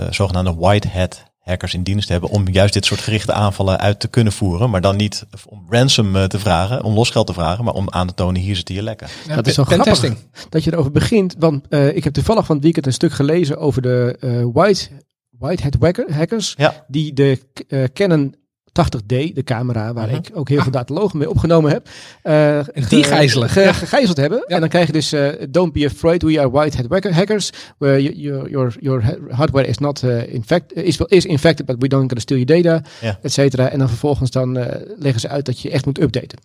zogenaamde 0.10 0.56
white 0.56 0.88
hat 0.88 1.31
hackers 1.42 1.74
in 1.74 1.84
dienst 1.84 2.10
hebben 2.10 2.30
om 2.30 2.48
juist 2.50 2.74
dit 2.74 2.86
soort 2.86 3.00
gerichte 3.00 3.34
aanvallen 3.34 3.80
uit 3.80 4.00
te 4.00 4.08
kunnen 4.08 4.34
voeren. 4.34 4.70
Maar 4.70 4.82
dan 4.82 4.96
niet 4.96 5.26
om 5.46 5.66
ransom 5.70 6.16
eh, 6.16 6.24
te 6.24 6.40
vragen, 6.40 6.84
om 6.84 6.94
losgeld 6.94 7.28
te 7.28 7.34
vragen, 7.34 7.64
maar 7.64 7.74
om 7.74 7.90
aan 7.90 8.08
te 8.08 8.14
tonen 8.14 8.42
hier 8.42 8.56
zitten 8.56 8.76
je 8.76 8.84
lekken. 8.84 9.08
Ja, 9.28 9.36
Dat 9.36 9.48
is 9.48 9.56
wel 9.56 9.66
pen- 9.66 9.80
grappig 9.82 10.16
dat 10.50 10.64
je 10.64 10.72
erover 10.74 10.92
begint. 10.92 11.36
Want 11.40 11.68
eh, 11.70 11.96
ik 11.96 12.04
heb 12.04 12.14
toevallig 12.14 12.46
van 12.46 12.56
het 12.56 12.64
weekend 12.64 12.86
een 12.86 12.94
stuk 12.94 13.12
gelezen 13.12 13.58
over 13.58 13.82
de 13.82 14.18
eh, 14.20 14.46
white, 14.54 14.88
white 15.30 15.64
hat 15.64 15.76
hacker- 15.80 16.14
hackers. 16.14 16.54
Ja. 16.58 16.86
Die 16.88 17.14
de 17.14 17.40
eh, 17.68 17.84
Canon 17.94 18.36
80D, 18.72 19.34
de 19.34 19.44
camera 19.44 19.94
waar 19.94 20.10
ik 20.12 20.30
ook 20.34 20.50
heel 20.50 20.62
veel 20.62 20.72
datalogen 20.72 21.18
mee 21.18 21.30
opgenomen 21.30 21.72
heb. 21.72 21.90
En 22.22 22.66
die 22.90 23.04
gijzelen. 23.04 23.50
ge- 23.50 23.60
Ja. 23.62 23.74
gegijzeld 23.74 24.18
hebben. 24.18 24.44
Ja. 24.48 24.56
En 24.56 24.60
dan 24.60 24.70
krijg 24.70 24.88
je 24.88 24.94
dus, 24.94 25.12
eh, 25.12 25.28
don't 25.50 25.74
be 25.74 25.86
afraid, 25.86 26.22
we 26.22 26.40
are 26.40 26.50
white 26.50 26.78
hat 26.78 26.86
hacker- 26.90 27.14
hackers. 27.14 27.52
Where 27.78 28.04
you- 28.04 28.16
your, 28.16 28.50
your, 28.50 28.76
your 28.80 29.04
ha- 29.04 29.36
hardware 29.36 29.68
is 29.68 29.78
not 29.78 30.04
eh, 30.04 30.34
infect, 30.34 30.74
is, 30.76 30.98
is 30.98 31.26
infected, 31.26 31.66
but 31.66 31.76
we 31.80 31.88
don't 31.88 32.04
gonna 32.08 32.20
steal 32.20 32.40
your 32.40 32.62
data, 32.64 32.84
Ja. 33.02 33.20
et 33.22 33.32
cetera. 33.34 33.70
En 33.70 33.80
dan 33.80 33.88
vervolgens 33.88 34.32
dan 34.32 34.54
leggen 34.98 35.20
ze 35.22 35.28
uit 35.30 35.46
dat 35.46 35.60
je 35.60 35.70
echt 35.70 35.86
moet 35.86 36.02
updaten. 36.02 36.40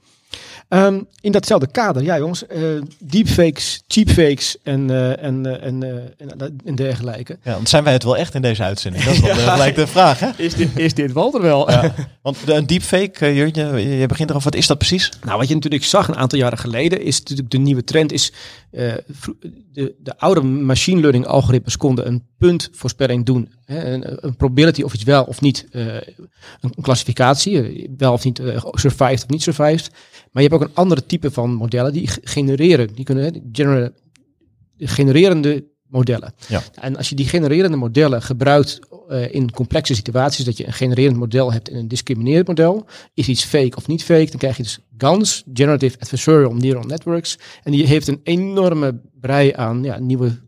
Ehm, 0.68 1.00
in 1.20 1.32
datzelfde 1.32 1.66
kader, 1.66 2.02
ja 2.02 2.18
jongens, 2.18 2.46
eh, 2.46 2.60
deepfakes, 2.98 3.82
cheapfakes 3.86 4.56
en, 4.62 4.90
eh, 4.90 5.22
en, 5.22 5.46
eh, 5.46 5.66
en, 5.66 5.82
eh, 5.82 6.46
en, 6.64 6.74
dergelijke. 6.74 7.38
Ja, 7.42 7.52
want 7.52 7.68
zijn 7.68 7.84
wij 7.84 7.92
het 7.92 8.02
wel 8.02 8.16
echt 8.16 8.34
in 8.34 8.42
deze 8.42 8.62
uitzending? 8.62 9.04
Dat 9.04 9.14
is 9.14 9.20
wel 9.34 9.34
gelijk 9.34 9.74
de 9.74 9.86
vraag, 9.86 10.20
hè? 10.20 10.30
Is 10.36 10.54
dit, 10.54 10.68
is 10.74 10.94
dit 10.94 11.12
Walter 11.12 11.42
wel? 11.42 11.70
Ja. 11.70 11.94
Want 12.22 12.46
de, 12.46 12.54
een 12.54 12.66
deepfake, 12.66 13.26
uh, 13.26 13.46
je, 13.46 13.98
je 13.98 14.06
begint 14.06 14.30
erover, 14.30 14.50
wat 14.50 14.60
is 14.60 14.66
dat 14.66 14.78
precies? 14.78 15.10
Nou, 15.24 15.38
wat 15.38 15.48
je 15.48 15.54
natuurlijk 15.54 15.84
zag 15.84 16.08
een 16.08 16.16
aantal 16.16 16.38
jaren 16.38 16.58
geleden, 16.58 17.02
is 17.02 17.18
natuurlijk 17.18 17.50
de 17.50 17.58
nieuwe 17.58 17.84
trend 17.84 18.12
is, 18.12 18.32
eh, 18.70 18.94
de, 19.72 19.94
de 19.98 20.18
oude 20.18 20.42
machine 20.42 21.00
learning 21.00 21.26
algoritmes 21.26 21.76
konden 21.76 22.06
een 22.06 22.22
puntvoorspelling 22.38 23.24
doen. 23.24 23.52
Hè, 23.64 23.92
een, 23.92 24.26
een 24.26 24.36
probability 24.36 24.82
of 24.82 24.94
iets 24.94 25.04
wel 25.04 25.24
of 25.24 25.40
niet, 25.40 25.66
eh, 25.70 25.94
een, 25.94 26.02
een 26.60 26.82
klassificatie, 26.82 27.62
eh, 27.62 27.88
wel 27.96 28.12
of 28.12 28.24
niet 28.24 28.38
eh, 28.38 28.64
survived 28.70 29.22
of 29.22 29.28
niet 29.28 29.42
survived. 29.42 29.90
Maar 30.32 30.42
je 30.42 30.48
hebt 30.48 30.62
ook 30.62 30.68
een 30.68 30.74
andere 30.74 31.06
type 31.06 31.30
van 31.30 31.54
modellen 31.54 31.92
die 31.92 32.08
genereren, 32.22 32.94
die 32.94 33.04
kunnen 33.04 33.24
hè, 33.56 33.88
genererende 34.78 35.64
modellen. 35.88 36.34
Ja. 36.48 36.62
En 36.80 36.96
als 36.96 37.08
je 37.08 37.14
die 37.14 37.28
genererende 37.28 37.76
modellen 37.76 38.22
gebruikt 38.22 38.78
in 39.30 39.50
complexe 39.50 39.94
situaties, 39.94 40.44
dat 40.44 40.56
je 40.56 40.66
een 40.66 40.72
genererend 40.72 41.16
model 41.16 41.52
hebt 41.52 41.68
en 41.68 41.76
een 41.76 41.88
discriminerend 41.88 42.46
model, 42.46 42.86
is 43.14 43.28
iets 43.28 43.44
fake 43.44 43.76
of 43.76 43.86
niet 43.86 44.04
fake, 44.04 44.26
dan 44.30 44.38
krijg 44.38 44.56
je 44.56 44.62
dus 44.62 44.78
GANs, 44.96 45.44
Generative 45.52 46.00
Adversarial 46.00 46.54
Neural 46.54 46.82
Networks, 46.82 47.38
en 47.62 47.72
die 47.72 47.86
heeft 47.86 48.08
een 48.08 48.20
enorme 48.22 49.00
brei 49.20 49.52
aan 49.52 49.82
ja, 49.82 49.98
nieuwe 49.98 50.38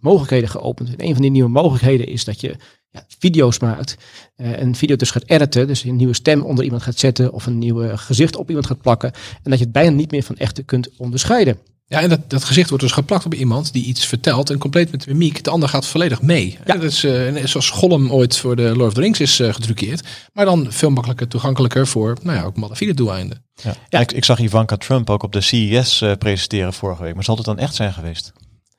mogelijkheden 0.00 0.48
geopend. 0.48 0.88
En 0.88 1.06
een 1.06 1.12
van 1.12 1.22
die 1.22 1.30
nieuwe 1.30 1.50
mogelijkheden 1.50 2.06
is 2.06 2.24
dat 2.24 2.40
je 2.40 2.56
ja, 2.90 3.04
video's 3.18 3.58
maakt, 3.58 3.96
eh 4.36 4.58
een 4.58 4.74
video 4.74 4.96
dus 4.96 5.10
gaat 5.10 5.28
editen, 5.28 5.66
dus 5.66 5.84
een 5.84 5.96
nieuwe 5.96 6.14
stem 6.14 6.42
onder 6.42 6.64
iemand 6.64 6.82
gaat 6.82 6.98
zetten 6.98 7.32
of 7.32 7.46
een 7.46 7.58
nieuwe 7.58 7.98
gezicht 7.98 8.36
op 8.36 8.48
iemand 8.48 8.66
gaat 8.66 8.80
plakken, 8.80 9.12
en 9.12 9.50
dat 9.50 9.58
je 9.58 9.64
het 9.64 9.72
bijna 9.72 9.90
niet 9.90 10.10
meer 10.10 10.22
van 10.22 10.36
echte 10.36 10.62
kunt 10.62 10.88
onderscheiden. 10.96 11.58
Ja, 11.86 12.00
en 12.00 12.08
dat, 12.08 12.30
dat 12.30 12.44
gezicht 12.44 12.68
wordt 12.68 12.84
dus 12.84 12.92
geplakt 12.92 13.26
op 13.26 13.34
iemand 13.34 13.72
die 13.72 13.84
iets 13.84 14.06
vertelt 14.06 14.50
en 14.50 14.58
compleet 14.58 14.90
met 14.90 15.06
mimiek. 15.06 15.44
De 15.44 15.50
ander 15.50 15.68
gaat 15.68 15.86
volledig 15.86 16.22
mee. 16.22 16.58
Ja. 16.64 16.74
Dat 16.74 16.82
is 16.82 17.04
eh, 17.04 17.12
net 17.12 17.48
zoals 17.48 17.70
Gollum 17.70 18.12
ooit 18.12 18.38
voor 18.38 18.56
de 18.56 18.62
Lord 18.62 18.88
of 18.88 18.94
the 18.94 19.00
Rings 19.00 19.20
is 19.20 19.40
eh, 19.40 19.54
getruckeerd. 19.54 20.06
Maar 20.32 20.44
dan 20.44 20.66
veel 20.72 20.90
makkelijker 20.90 21.28
toegankelijker 21.28 21.86
voor, 21.86 22.16
nou 22.22 22.38
ja, 22.38 22.44
ook 22.44 22.56
malafide 22.56 22.94
doeleinden. 22.94 23.44
Ja. 23.88 24.00
Ik, 24.00 24.12
ik 24.12 24.24
zag 24.24 24.38
Ivanka 24.38 24.76
Trump 24.76 25.10
ook 25.10 25.22
op 25.22 25.32
de 25.32 25.40
CES 25.40 26.00
eh, 26.00 26.12
presenteren 26.18 26.72
vorige 26.72 27.02
week. 27.02 27.14
Maar 27.14 27.24
zal 27.24 27.36
het 27.36 27.44
dan 27.44 27.58
echt 27.58 27.74
zijn 27.74 27.92
geweest? 27.92 28.32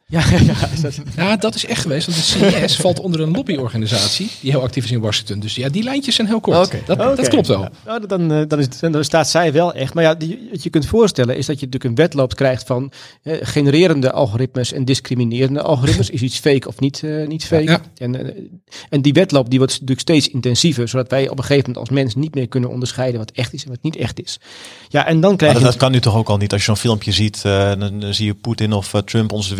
Ja, 0.07 0.23
ja, 0.29 0.69
is 0.73 0.81
dat, 0.95 0.99
Ja, 1.15 1.35
dat 1.35 1.55
is 1.55 1.65
echt 1.65 1.81
geweest. 1.81 2.05
Want 2.05 2.17
de 2.17 2.23
CES 2.23 2.75
valt 2.81 2.99
onder 2.99 3.21
een 3.21 3.31
lobbyorganisatie 3.31 4.29
die 4.41 4.51
heel 4.51 4.61
actief 4.61 4.83
is 4.83 4.91
in 4.91 4.99
Washington. 4.99 5.39
Dus 5.39 5.55
ja, 5.55 5.69
die 5.69 5.83
lijntjes 5.83 6.15
zijn 6.15 6.27
heel 6.27 6.39
kort. 6.39 6.71
Dat, 6.85 6.97
dat 6.97 7.27
klopt 7.27 7.47
wel. 7.47 7.67
Nou, 7.85 8.07
dan, 8.07 8.31
eh, 8.31 8.41
dan, 8.47 8.59
is, 8.59 8.67
dan 8.79 9.03
staat 9.03 9.29
zij 9.29 9.51
wel 9.51 9.73
echt. 9.73 9.93
Maar 9.93 10.03
ja, 10.03 10.15
die, 10.15 10.47
wat 10.51 10.63
je 10.63 10.69
kunt 10.69 10.85
voorstellen 10.85 11.37
is 11.37 11.45
dat 11.45 11.59
je 11.59 11.65
natuurlijk 11.65 11.83
een 11.83 12.03
wedloop 12.03 12.35
krijgt 12.35 12.63
van 12.65 12.91
eh, 13.23 13.37
genererende 13.41 14.11
algoritmes 14.11 14.73
en 14.73 14.85
discriminerende 14.85 15.61
algoritmes. 15.61 16.09
Is 16.09 16.21
iets 16.21 16.39
fake 16.39 16.67
of 16.67 16.79
niet, 16.79 17.03
eh, 17.03 17.27
niet 17.27 17.45
fake? 17.45 17.63
Ja. 17.63 17.81
En, 17.97 18.25
eh, 18.25 18.43
en 18.89 19.01
die 19.01 19.13
wedloop 19.13 19.49
die 19.49 19.57
wordt 19.57 19.73
natuurlijk 19.73 19.99
steeds 19.99 20.29
intensiever, 20.29 20.87
zodat 20.87 21.09
wij 21.09 21.29
op 21.29 21.37
een 21.37 21.43
gegeven 21.43 21.69
moment 21.69 21.77
als 21.77 21.89
mens 21.89 22.15
niet 22.15 22.35
meer 22.35 22.47
kunnen 22.47 22.69
onderscheiden 22.69 23.19
wat 23.19 23.31
echt 23.31 23.53
is 23.53 23.63
en 23.63 23.69
wat 23.69 23.81
niet 23.81 23.95
echt 23.95 24.21
is. 24.21 24.39
Ja, 24.89 25.05
en 25.05 25.19
dan 25.19 25.37
krijg 25.37 25.53
Maar 25.53 25.61
je... 25.61 25.67
dat, 25.67 25.79
dat 25.79 25.83
kan 25.83 25.91
nu 25.91 25.99
toch 25.99 26.15
ook 26.15 26.29
al 26.29 26.37
niet. 26.37 26.51
Als 26.51 26.61
je 26.61 26.67
zo'n 26.67 26.77
filmpje 26.77 27.11
ziet, 27.11 27.41
eh, 27.45 27.71
dan, 27.79 27.99
dan 27.99 28.13
zie 28.13 28.25
je 28.25 28.33
Poetin 28.33 28.73
of 28.73 28.93
Trump 29.05 29.31
onze 29.31 29.55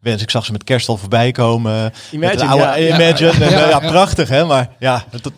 wens. 0.00 0.22
Ik 0.22 0.30
zag 0.30 0.44
ze 0.44 0.52
met 0.52 0.64
kerst 0.64 0.88
al 0.88 0.96
voorbij 0.96 1.32
komen. 1.32 1.92
Imagine, 2.10 2.44
oude, 2.44 2.64
ja. 2.64 2.76
Imagine. 2.76 3.30
Eh, 3.30 3.50
Ja, 3.50 3.50
ja, 3.50 3.68
ja. 3.68 3.78
prachtig 3.78 4.28
hè. 4.28 4.44
Maar 4.44 4.68
ja, 4.78 5.04
dat, 5.10 5.32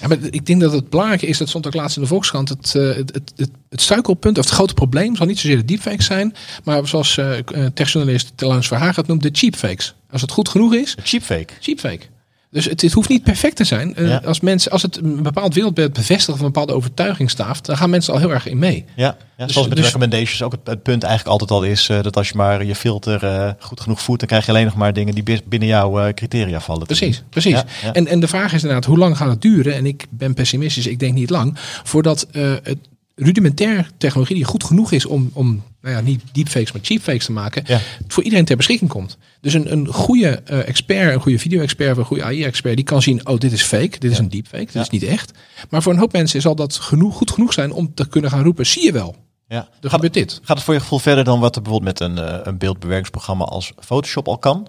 Ja, 0.00 0.08
maar 0.08 0.18
ik 0.30 0.46
denk 0.46 0.60
dat 0.60 0.72
het 0.72 0.90
belangrijke 0.90 1.26
is, 1.26 1.38
dat 1.38 1.48
stond 1.48 1.66
ook 1.66 1.74
laatst 1.74 1.96
in 1.96 2.02
de 2.02 2.08
Volkskrant, 2.08 2.48
het, 2.48 2.74
eh, 2.74 2.82
het, 2.86 3.14
het, 3.14 3.32
het, 3.36 3.50
het 3.68 3.80
struikelpunt 3.80 4.38
of 4.38 4.44
het 4.44 4.54
grote 4.54 4.74
probleem 4.74 5.16
zal 5.16 5.26
niet 5.26 5.38
zozeer 5.38 5.56
de 5.56 5.64
deepfakes 5.64 6.06
zijn, 6.06 6.34
maar 6.64 6.88
zoals 6.88 7.16
uh, 7.16 7.36
techjournalist 7.74 8.32
Telans 8.34 8.66
Verhagen 8.66 8.94
het 8.94 9.06
noemt, 9.06 9.22
de 9.22 9.28
cheapfakes. 9.32 9.94
Als 10.10 10.20
het 10.20 10.30
goed 10.30 10.48
genoeg 10.48 10.74
is, 10.74 10.96
cheapfake. 11.02 11.52
cheapfake. 11.60 12.11
Dus 12.52 12.64
het, 12.64 12.80
het 12.80 12.92
hoeft 12.92 13.08
niet 13.08 13.22
perfect 13.22 13.56
te 13.56 13.64
zijn. 13.64 13.94
Uh, 13.98 14.08
Ja. 14.08 14.20
als, 14.24 14.40
mensen, 14.40 14.72
als 14.72 14.82
het 14.82 14.96
een 14.96 15.22
bepaald 15.22 15.54
wereldbeeld 15.54 15.92
bevestigt 15.92 16.28
of 16.28 16.38
een 16.38 16.44
bepaalde 16.44 16.72
overtuiging 16.72 17.30
staaft, 17.30 17.66
dan 17.66 17.76
gaan 17.76 17.90
mensen 17.90 18.12
al 18.12 18.18
heel 18.18 18.32
erg 18.32 18.46
in 18.46 18.58
mee. 18.58 18.84
Ja, 18.96 19.16
ja 19.36 19.44
Dus- 19.44 19.52
zoals 19.52 19.68
met 19.68 19.76
dus- 19.76 19.86
recommendations 19.86 20.42
ook 20.42 20.52
het, 20.52 20.60
het 20.64 20.82
punt 20.82 21.02
eigenlijk 21.02 21.32
altijd 21.32 21.50
al 21.60 21.62
is 21.64 21.88
eh, 21.88 22.02
dat 22.02 22.16
als 22.16 22.28
je 22.28 22.36
maar 22.36 22.64
je 22.64 22.74
filter 22.74 23.24
eh, 23.24 23.50
goed 23.58 23.80
genoeg 23.80 24.02
voert, 24.02 24.18
dan 24.18 24.28
krijg 24.28 24.44
je 24.44 24.50
alleen 24.50 24.64
nog 24.64 24.74
maar 24.74 24.92
dingen 24.92 25.14
die 25.14 25.40
binnen 25.44 25.68
jouw 25.68 26.00
eh, 26.00 26.14
criteria 26.14 26.60
vallen. 26.60 26.86
Precies, 26.86 27.22
precies. 27.30 27.62
Ja. 27.82 27.92
En, 27.92 28.06
en 28.06 28.20
de 28.20 28.28
vraag 28.28 28.52
is 28.52 28.62
inderdaad, 28.62 28.84
hoe 28.84 28.98
lang 28.98 29.16
gaat 29.16 29.28
het 29.28 29.42
duren? 29.42 29.74
En 29.74 29.86
ik 29.86 30.06
ben 30.10 30.34
pessimistisch, 30.34 30.86
ik 30.86 30.98
denk 30.98 31.14
niet 31.14 31.30
lang, 31.30 31.56
voordat 31.82 32.26
eh, 32.32 32.52
het 32.62 32.78
rudimentair 33.14 33.90
technologie 33.98 34.36
die 34.36 34.44
goed 34.44 34.64
genoeg 34.64 34.92
is 34.92 35.06
om, 35.06 35.30
om 35.32 35.62
nou 35.82 35.94
ja, 35.94 36.00
niet 36.00 36.22
deepfakes, 36.32 36.72
maar 36.72 36.82
cheapfakes 36.84 37.24
te 37.24 37.32
maken, 37.32 37.62
Ja. 37.66 37.80
voor 38.08 38.22
iedereen 38.22 38.44
ter 38.44 38.56
beschikking 38.56 38.90
komt. 38.90 39.16
Dus 39.40 39.54
een, 39.54 39.72
een 39.72 39.86
goede 39.86 40.28
eh, 40.28 40.68
expert, 40.68 41.14
een 41.14 41.20
goede 41.20 41.38
video-expert, 41.38 41.96
een 41.96 42.04
goede 42.04 42.22
AI-expert, 42.24 42.76
die 42.76 42.84
kan 42.84 43.02
zien, 43.02 43.26
oh, 43.26 43.38
dit 43.38 43.52
is 43.52 43.62
fake, 43.62 43.98
dit 43.98 44.10
is 44.10 44.18
een 44.18 44.28
deepfake, 44.28 44.64
dit 44.64 44.72
Ja. 44.72 44.80
is 44.80 44.88
niet 44.90 45.02
echt. 45.02 45.30
Maar 45.70 45.82
voor 45.82 45.92
een 45.92 45.98
hoop 45.98 46.12
mensen 46.12 46.40
zal 46.40 46.54
dat 46.54 46.74
genoeg, 46.76 47.16
goed 47.16 47.30
genoeg 47.30 47.52
zijn 47.52 47.72
om 47.72 47.94
te 47.94 48.08
kunnen 48.08 48.30
gaan 48.30 48.42
roepen, 48.42 48.66
zie 48.66 48.84
je 48.84 48.92
wel, 48.92 49.16
Ja. 49.48 49.56
er 49.56 49.66
Gaat, 49.80 49.90
gebeurt 49.90 50.14
dit. 50.14 50.40
gaat 50.42 50.56
het 50.56 50.64
voor 50.66 50.74
je 50.74 50.80
gevoel 50.80 50.98
verder 50.98 51.24
dan 51.24 51.40
wat 51.40 51.56
er 51.56 51.62
bijvoorbeeld 51.62 51.98
met 52.00 52.08
een, 52.10 52.18
eh, 52.18 52.38
een 52.42 52.58
beeldbewerkingsprogramma 52.58 53.44
als 53.44 53.72
Photoshop 53.80 54.28
al 54.28 54.38
kan? 54.38 54.68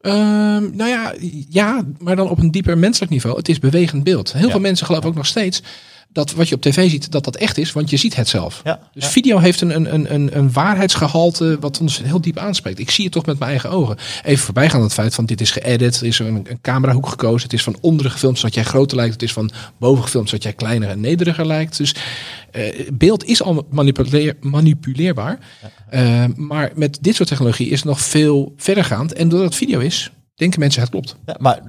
Ehm, 0.00 0.76
nou 0.76 0.90
ja, 0.90 1.14
ja, 1.48 1.84
maar 1.98 2.16
dan 2.16 2.30
op 2.30 2.38
een 2.38 2.50
dieper 2.50 2.78
menselijk 2.78 3.10
niveau. 3.12 3.36
Het 3.36 3.48
is 3.48 3.58
bewegend 3.58 4.04
beeld. 4.04 4.32
Heel 4.32 4.44
Ja. 4.44 4.50
veel 4.50 4.60
mensen 4.60 4.86
geloven 4.86 5.08
ook 5.08 5.14
nog 5.14 5.26
steeds 5.26 5.62
dat 6.14 6.32
wat 6.32 6.48
je 6.48 6.54
op 6.54 6.60
tv 6.60 6.90
ziet, 6.90 7.10
dat 7.12 7.24
dat 7.24 7.36
echt 7.36 7.58
is, 7.58 7.72
want 7.72 7.90
je 7.90 7.96
ziet 7.96 8.16
het 8.16 8.28
zelf. 8.28 8.60
Ja, 8.64 8.80
Dus 8.94 9.04
ja. 9.04 9.10
video 9.10 9.38
heeft 9.38 9.60
een, 9.60 9.74
een, 9.74 9.94
een- 9.94 10.14
een, 10.14 10.36
een 10.36 10.52
waarheidsgehalte 10.52 11.56
wat 11.60 11.80
ons 11.80 12.02
heel 12.02 12.20
diep 12.20 12.38
aanspreekt. 12.38 12.78
Ik 12.78 12.90
zie 12.90 13.04
het 13.04 13.12
toch 13.12 13.26
met 13.26 13.38
mijn 13.38 13.50
eigen 13.50 13.70
ogen. 13.70 13.96
Even 14.24 14.44
voorbijgaan 14.44 14.78
aan 14.78 14.84
het 14.84 14.92
feit 14.94 15.14
van 15.14 15.26
dit 15.26 15.40
is 15.40 15.50
geëdit, 15.50 15.96
er 16.00 16.06
is 16.06 16.18
een, 16.18 16.26
een 16.34 16.60
camerahoek 16.60 17.08
gekozen, 17.08 17.42
het 17.42 17.52
is 17.52 17.62
van 17.62 17.76
onderen 17.80 18.12
gefilmd 18.12 18.38
zodat 18.38 18.54
jij 18.54 18.64
groter 18.64 18.96
lijkt, 18.96 19.12
het 19.12 19.22
is 19.22 19.32
van 19.32 19.50
boven 19.78 20.02
gefilmd 20.04 20.28
zodat 20.28 20.42
jij 20.44 20.52
kleiner 20.52 20.88
en 20.88 21.00
nederiger 21.00 21.46
lijkt. 21.46 21.76
Dus 21.76 21.94
eh, 22.50 22.88
beeld 22.92 23.24
is 23.24 23.42
al 23.42 23.66
manipuleer, 23.70 24.36
manipuleerbaar. 24.40 25.38
Eh, 25.90 26.24
maar 26.36 26.72
met 26.74 26.98
dit 27.00 27.14
soort 27.14 27.28
technologie 27.28 27.68
is 27.68 27.78
het 27.78 27.88
nog 27.88 28.00
veel 28.00 28.52
verdergaand. 28.56 29.12
En 29.12 29.28
doordat 29.28 29.48
het 29.48 29.56
video 29.58 29.78
is, 29.80 30.10
denken 30.34 30.60
mensen 30.60 30.80
het 30.80 30.90
klopt. 30.90 31.16
Ja, 31.26 31.36
maar 31.40 31.60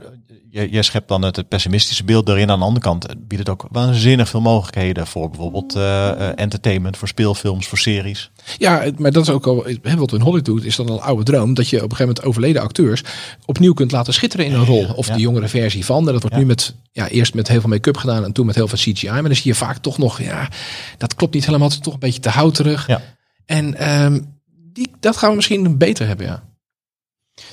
je, 0.55 0.71
je 0.71 0.83
schept 0.83 1.07
dan 1.07 1.21
het 1.21 1.47
pessimistische 1.47 2.03
beeld 2.03 2.29
erin. 2.29 2.49
Aan 2.51 2.59
de 2.59 2.65
andere 2.65 2.85
kant 2.85 3.07
biedt 3.17 3.39
het 3.39 3.49
ook 3.49 3.67
waanzinnig 3.71 4.29
veel 4.29 4.41
mogelijkheden 4.41 5.07
voor 5.07 5.29
bijvoorbeeld 5.29 5.75
eh, 5.75 6.09
eh, 6.09 6.31
entertainment, 6.35 6.97
voor 6.97 7.07
speelfilms, 7.07 7.67
voor 7.67 7.77
series. 7.77 8.31
Ja, 8.57 8.91
maar 8.97 9.11
dat 9.11 9.23
is 9.23 9.29
ook 9.29 9.47
al 9.47 9.55
wat 9.55 9.65
we 10.11 10.17
in 10.17 10.21
Hollywood 10.21 10.45
doet, 10.45 10.65
is 10.65 10.75
dan 10.75 10.89
een 10.89 10.99
oude 10.99 11.23
droom. 11.23 11.53
Dat 11.53 11.69
je 11.69 11.75
op 11.75 11.83
een 11.83 11.89
gegeven 11.89 12.07
moment 12.07 12.25
overleden 12.25 12.61
acteurs 12.61 13.03
opnieuw 13.45 13.73
kunt 13.73 13.91
laten 13.91 14.13
schitteren 14.13 14.45
in 14.45 14.53
een 14.53 14.65
rol. 14.65 14.85
Of 14.95 15.07
ja. 15.07 15.13
de 15.13 15.21
jongere 15.21 15.47
versie 15.47 15.85
van. 15.85 16.07
En 16.07 16.13
dat 16.13 16.21
wordt 16.21 16.35
Ja. 16.35 16.41
nu 16.41 16.47
met, 16.47 16.75
ja, 16.91 17.07
eerst 17.07 17.33
met 17.33 17.47
heel 17.47 17.59
veel 17.59 17.69
make-up 17.69 17.97
gedaan 17.97 18.23
en 18.23 18.31
toen 18.31 18.45
met 18.45 18.55
heel 18.55 18.67
veel 18.67 18.77
CGI. 18.77 19.09
Maar 19.09 19.23
dan 19.23 19.35
zie 19.35 19.51
je 19.51 19.55
vaak 19.55 19.77
toch 19.77 19.97
nog, 19.97 20.21
ja, 20.21 20.49
dat 20.97 21.15
klopt 21.15 21.33
niet 21.33 21.45
helemaal. 21.45 21.67
Het 21.67 21.77
is 21.77 21.83
toch 21.83 21.93
een 21.93 21.99
beetje 21.99 22.19
te 22.19 22.29
houterig. 22.29 22.87
Ja. 22.87 23.01
En 23.45 23.75
ehm, 23.75 24.19
die, 24.73 24.91
dat 24.99 25.17
gaan 25.17 25.29
we 25.29 25.35
misschien 25.35 25.77
beter 25.77 26.07
hebben, 26.07 26.25
ja. 26.25 26.43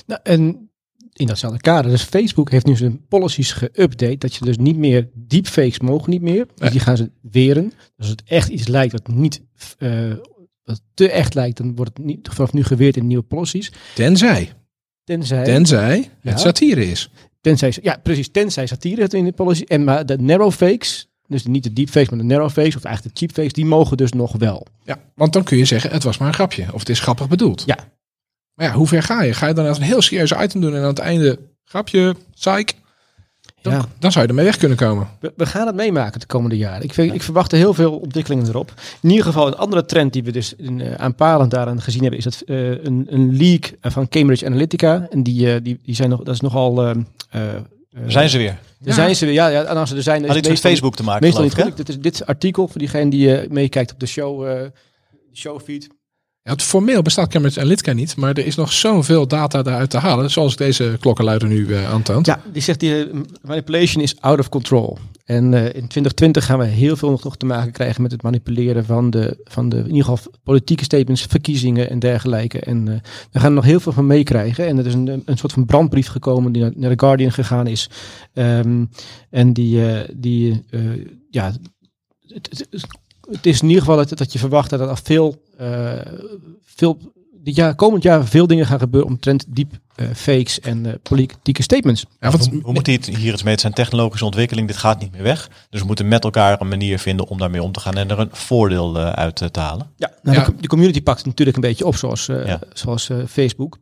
Nou, 0.05 0.19
en 0.23 0.71
in 1.13 1.27
datzelfde 1.27 1.59
kader. 1.59 1.91
Dus 1.91 2.03
Facebook 2.03 2.51
heeft 2.51 2.65
nu 2.65 2.75
zijn 2.75 3.05
policies 3.07 3.53
geüpdate. 3.63 4.17
Dat 4.17 4.35
je 4.35 4.45
dus 4.45 4.57
niet 4.57 4.77
meer 4.77 5.09
deepfakes 5.13 5.79
mogen 5.79 6.09
niet 6.09 6.21
meer. 6.21 6.45
Dus 6.45 6.53
Nee. 6.59 6.69
die 6.69 6.79
gaan 6.79 6.97
ze 6.97 7.11
weren. 7.21 7.69
Dus 7.69 7.77
als 7.97 8.07
het 8.07 8.23
echt 8.25 8.49
iets 8.49 8.67
lijkt 8.67 8.91
wat 8.91 9.07
niet 9.07 9.41
eh, 9.77 10.11
wat 10.63 10.81
te 10.93 11.09
echt 11.09 11.33
lijkt, 11.33 11.57
dan 11.57 11.75
wordt 11.75 11.97
het 11.97 12.05
niet, 12.05 12.29
vanaf 12.31 12.53
nu 12.53 12.63
geweerd 12.63 12.97
in 12.97 13.07
nieuwe 13.07 13.23
policies. 13.23 13.71
Tenzij, 13.95 14.51
Tenzij, 15.03 15.43
tenzij 15.43 16.09
Ja. 16.21 16.29
het 16.31 16.39
satire 16.39 16.85
is. 16.89 17.09
tenzij, 17.41 17.73
ja 17.81 17.99
precies, 18.03 18.29
tenzij 18.31 18.65
satire 18.67 19.01
het 19.01 19.13
in 19.13 19.25
de 19.25 19.31
policy. 19.31 19.63
En 19.63 19.83
maar 19.83 20.05
de 20.05 20.17
narrow 20.17 20.51
fakes, 20.51 21.07
dus 21.27 21.45
niet 21.45 21.63
de 21.63 21.73
deepfakes, 21.73 22.09
maar 22.09 22.19
de 22.19 22.25
narrow 22.25 22.49
fakes, 22.49 22.75
of 22.75 22.83
eigenlijk 22.83 23.15
de 23.15 23.19
cheapfakes, 23.25 23.53
die 23.53 23.65
mogen 23.65 23.97
dus 23.97 24.11
nog 24.11 24.35
wel. 24.37 24.65
Ja, 24.83 24.99
want 25.15 25.33
dan 25.33 25.43
kun 25.43 25.57
je 25.57 25.65
zeggen, 25.65 25.91
het 25.91 26.03
was 26.03 26.17
maar 26.17 26.27
een 26.27 26.33
grapje. 26.33 26.65
Of 26.73 26.79
het 26.79 26.89
is 26.89 26.99
grappig 26.99 27.27
bedoeld. 27.27 27.63
Ja. 27.65 27.77
Maar 28.63 28.71
ja, 28.71 28.77
hoe 28.77 28.87
ver 28.87 29.03
ga 29.03 29.21
je? 29.23 29.33
Ga 29.33 29.47
je 29.47 29.53
dan 29.53 29.67
als 29.67 29.77
een 29.77 29.83
heel 29.83 30.01
serieus 30.01 30.31
item 30.31 30.61
doen 30.61 30.75
en 30.75 30.81
aan 30.81 30.87
het 30.87 30.99
einde, 30.99 31.39
grapje, 31.65 32.15
psych? 32.33 32.65
Dan, 33.61 33.73
Ja. 33.73 33.85
dan 33.99 34.11
zou 34.11 34.23
je 34.23 34.29
ermee 34.29 34.45
weg 34.45 34.57
kunnen 34.57 34.77
komen. 34.77 35.07
We, 35.19 35.33
we 35.37 35.45
gaan 35.45 35.67
het 35.67 35.75
meemaken 35.75 36.19
de 36.19 36.25
komende 36.25 36.57
jaren. 36.57 36.83
Ik, 36.83 36.93
vind- 36.93 37.13
ik 37.13 37.21
verwacht 37.23 37.51
er 37.51 37.57
heel 37.57 37.73
veel 37.73 37.97
ontwikkelingen 37.99 38.47
erop. 38.47 38.73
In 39.01 39.09
ieder 39.09 39.25
geval, 39.25 39.47
een 39.47 39.55
andere 39.55 39.85
trend 39.85 40.13
die 40.13 40.23
we 40.23 40.31
dus 40.31 40.53
in, 40.55 40.81
eh, 40.81 40.93
aanpalend 40.93 41.51
daaraan 41.51 41.81
gezien 41.81 42.01
hebben, 42.01 42.19
is 42.19 42.23
dat 42.23 42.41
eh, 42.41 42.69
een, 42.83 43.05
een 43.09 43.37
leak 43.37 43.71
eh, 43.81 43.91
van 43.91 44.07
Cambridge 44.09 44.45
Analytica. 44.45 45.07
En 45.09 45.23
die, 45.23 45.61
die, 45.61 45.79
die 45.83 45.95
zijn 45.95 46.09
nog, 46.09 46.23
dat 46.23 46.33
is 46.33 46.41
nogal. 46.41 46.83
eh, 46.83 46.89
eh, 46.89 46.95
eh, 47.55 47.61
Daar 47.91 48.11
zijn 48.11 48.29
ze 48.29 48.37
weer. 48.37 48.57
Daar 48.79 48.93
zijn 48.93 49.15
ze 49.15 49.25
weer. 49.25 49.33
Ja, 49.33 49.47
ja 49.47 49.63
en 49.63 49.75
als 49.77 49.89
ze 49.89 49.95
er 49.95 50.03
zijn, 50.03 50.21
is 50.21 50.27
Had 50.27 50.37
iets 50.37 50.47
met 50.47 50.59
Facebook 50.59 50.95
te 50.95 51.03
maken, 51.03 51.23
Meestal 51.23 51.43
niet 51.43 51.57
ik. 51.57 51.75
Dit 51.75 51.89
is 51.89 51.99
dit 51.99 52.25
artikel 52.25 52.67
voor 52.67 52.79
diegene 52.79 53.09
die 53.09 53.49
meekijkt 53.49 53.91
op 53.91 53.99
de 53.99 54.05
show, 54.05 54.47
eh 54.47 54.67
showfeed. 55.33 55.87
Het 56.43 56.61
formeel 56.61 57.01
bestaat 57.01 57.29
Cambridge 57.29 57.59
Analytica 57.59 57.93
niet, 57.93 58.15
maar 58.15 58.29
er 58.29 58.45
is 58.45 58.55
nog 58.55 58.73
zoveel 58.73 59.27
data 59.27 59.61
daaruit 59.61 59.89
te 59.89 59.97
halen, 59.97 60.31
zoals 60.31 60.55
deze 60.55 60.97
klokkenluider 60.99 61.47
nu 61.47 61.73
eh, 61.73 61.91
aantoont. 61.91 62.25
Ja, 62.25 62.41
die 62.51 62.61
zegt 62.61 62.79
die 62.79 63.07
manipulation 63.41 64.03
is 64.03 64.21
out 64.21 64.39
of 64.39 64.49
control. 64.49 64.97
En 65.25 65.53
eh, 65.53 65.63
in 65.63 65.87
2020 65.87 66.45
gaan 66.45 66.59
we 66.59 66.65
heel 66.65 66.95
veel 66.95 67.19
nog, 67.23 67.37
te 67.37 67.45
maken 67.45 67.71
krijgen 67.71 68.01
met 68.01 68.11
het 68.11 68.21
manipuleren 68.21 68.85
van 68.85 69.09
de, 69.09 69.41
van 69.43 69.69
de 69.69 69.77
in 69.77 69.87
ieder 69.87 70.03
geval 70.03 70.33
politieke 70.43 70.83
statements, 70.83 71.21
verkiezingen 71.21 71.89
en 71.89 71.99
dergelijke. 71.99 72.59
En 72.59 72.87
eh, 72.87 72.93
we 73.31 73.39
gaan 73.39 73.49
er 73.49 73.55
nog 73.55 73.65
heel 73.65 73.79
veel 73.79 73.91
van 73.91 74.07
meekrijgen. 74.07 74.67
En 74.67 74.77
er 74.77 74.85
is 74.85 74.93
een, 74.93 75.23
een 75.25 75.37
soort 75.37 75.53
van 75.53 75.65
brandbrief 75.65 76.07
gekomen 76.07 76.51
die 76.51 76.61
naar, 76.61 76.95
The 76.95 77.05
Guardian 77.05 77.31
gegaan 77.31 77.67
is. 77.67 77.89
Ehm, 78.33 78.85
en 79.29 79.53
die, 79.53 79.81
die 80.15 80.63
ja, 81.29 81.53
het, 82.27 82.65
het, 82.69 82.87
het- 83.31 83.45
is 83.45 83.61
in 83.61 83.67
ieder 83.67 83.83
geval 83.83 83.97
dat, 83.97 84.17
dat 84.17 84.33
je 84.33 84.39
verwacht 84.39 84.69
dat 84.69 84.79
er 84.79 84.97
veel, 85.03 85.41
eh, 85.57 85.91
veel 86.65 86.97
dit 87.43 87.55
jaar, 87.55 87.75
komend 87.75 88.03
jaar 88.03 88.25
veel 88.25 88.47
dingen 88.47 88.65
gaan 88.65 88.79
gebeuren 88.79 89.09
omtrent 89.09 89.45
diep 89.47 89.81
eh, 89.95 90.07
fakes 90.15 90.59
en 90.59 90.85
eh, 90.85 90.93
politieke 91.01 91.61
statements. 91.61 92.05
Ja, 92.19 92.29
want, 92.31 92.47
Hoe, 92.49 92.61
hoe 92.61 92.73
moet 92.73 92.85
hij 92.85 92.95
het 92.95 93.05
hier 93.17 93.33
iets 93.33 93.43
mee? 93.43 93.51
Het 93.51 93.61
zijn 93.61 93.73
technologische 93.73 94.25
ontwikkeling, 94.25 94.67
dit 94.67 94.77
gaat 94.77 94.99
niet 94.99 95.11
meer 95.11 95.23
weg. 95.23 95.49
Dus 95.69 95.79
we 95.81 95.85
moeten 95.87 96.07
met 96.07 96.23
elkaar 96.23 96.61
een 96.61 96.67
manier 96.67 96.99
vinden 96.99 97.27
om 97.27 97.37
daarmee 97.37 97.63
om 97.63 97.71
te 97.71 97.79
gaan 97.79 97.93
en 97.97 98.09
er 98.09 98.19
een 98.19 98.29
voordeel 98.31 98.97
uit 98.97 99.35
te 99.35 99.59
halen. 99.59 99.89
Ja, 99.97 100.11
nou, 100.23 100.37
Ja. 100.37 100.45
De, 100.45 100.53
de 100.59 100.67
community 100.67 101.01
pakt 101.01 101.17
het 101.17 101.27
natuurlijk 101.27 101.57
een 101.57 101.63
beetje 101.63 101.85
op, 101.85 101.95
zoals, 101.95 102.27
eh, 102.27 102.45
Ja. 102.45 102.59
zoals 102.73 103.09
eh, 103.09 103.17
Facebook. 103.27 103.77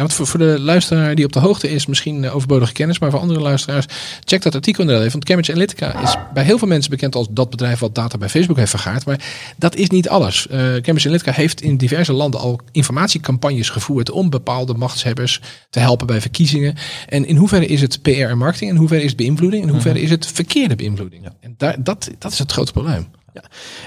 Ja, 0.00 0.06
want 0.06 0.18
voor, 0.18 0.26
voor 0.26 0.38
de 0.38 0.60
luisteraar 0.60 1.14
die 1.14 1.24
op 1.24 1.32
de 1.32 1.38
hoogte 1.38 1.70
is, 1.70 1.86
misschien 1.86 2.24
eh, 2.24 2.34
overbodige 2.34 2.72
kennis, 2.72 2.98
maar 2.98 3.10
voor 3.10 3.20
andere 3.20 3.40
luisteraars, 3.40 3.86
check 4.24 4.42
dat 4.42 4.54
artikel 4.54 4.80
inderdaad 4.80 5.06
even. 5.06 5.18
Want 5.18 5.24
Cambridge 5.24 5.52
Analytica 5.52 6.02
is 6.02 6.16
bij 6.34 6.44
heel 6.44 6.58
veel 6.58 6.68
mensen 6.68 6.90
bekend 6.90 7.14
als 7.14 7.26
dat 7.30 7.50
bedrijf 7.50 7.78
wat 7.78 7.94
data 7.94 8.18
bij 8.18 8.28
Facebook 8.28 8.56
heeft 8.56 8.70
vergaard. 8.70 9.06
Maar 9.06 9.20
dat 9.56 9.76
is 9.76 9.88
niet 9.88 10.08
alles. 10.08 10.46
Eh, 10.46 10.58
Cambridge 10.58 11.08
Analytica 11.08 11.32
heeft 11.32 11.60
in 11.62 11.76
diverse 11.76 12.12
landen 12.12 12.40
al 12.40 12.60
informatiecampagnes 12.72 13.68
gevoerd 13.68 14.10
om 14.10 14.30
bepaalde 14.30 14.74
machtshebbers 14.74 15.40
te 15.70 15.78
helpen 15.78 16.06
bij 16.06 16.20
verkiezingen. 16.20 16.74
En 17.08 17.26
in 17.26 17.36
hoeverre 17.36 17.66
is 17.66 17.80
het 17.80 18.02
PR 18.02 18.10
en 18.10 18.38
marketing, 18.38 18.70
en 18.70 18.74
in 18.74 18.80
hoeverre 18.80 19.02
is 19.02 19.10
het 19.10 19.18
beïnvloeding, 19.18 19.62
en 19.62 19.68
in 19.68 19.74
hoeverre 19.74 20.00
is 20.00 20.10
het 20.10 20.26
verkeerde 20.26 20.76
beïnvloeding. 20.76 21.28
En 21.40 21.54
daar, 21.56 21.82
dat, 21.82 22.10
dat 22.18 22.32
is 22.32 22.38
het 22.38 22.52
grote 22.52 22.72
probleem. 22.72 23.06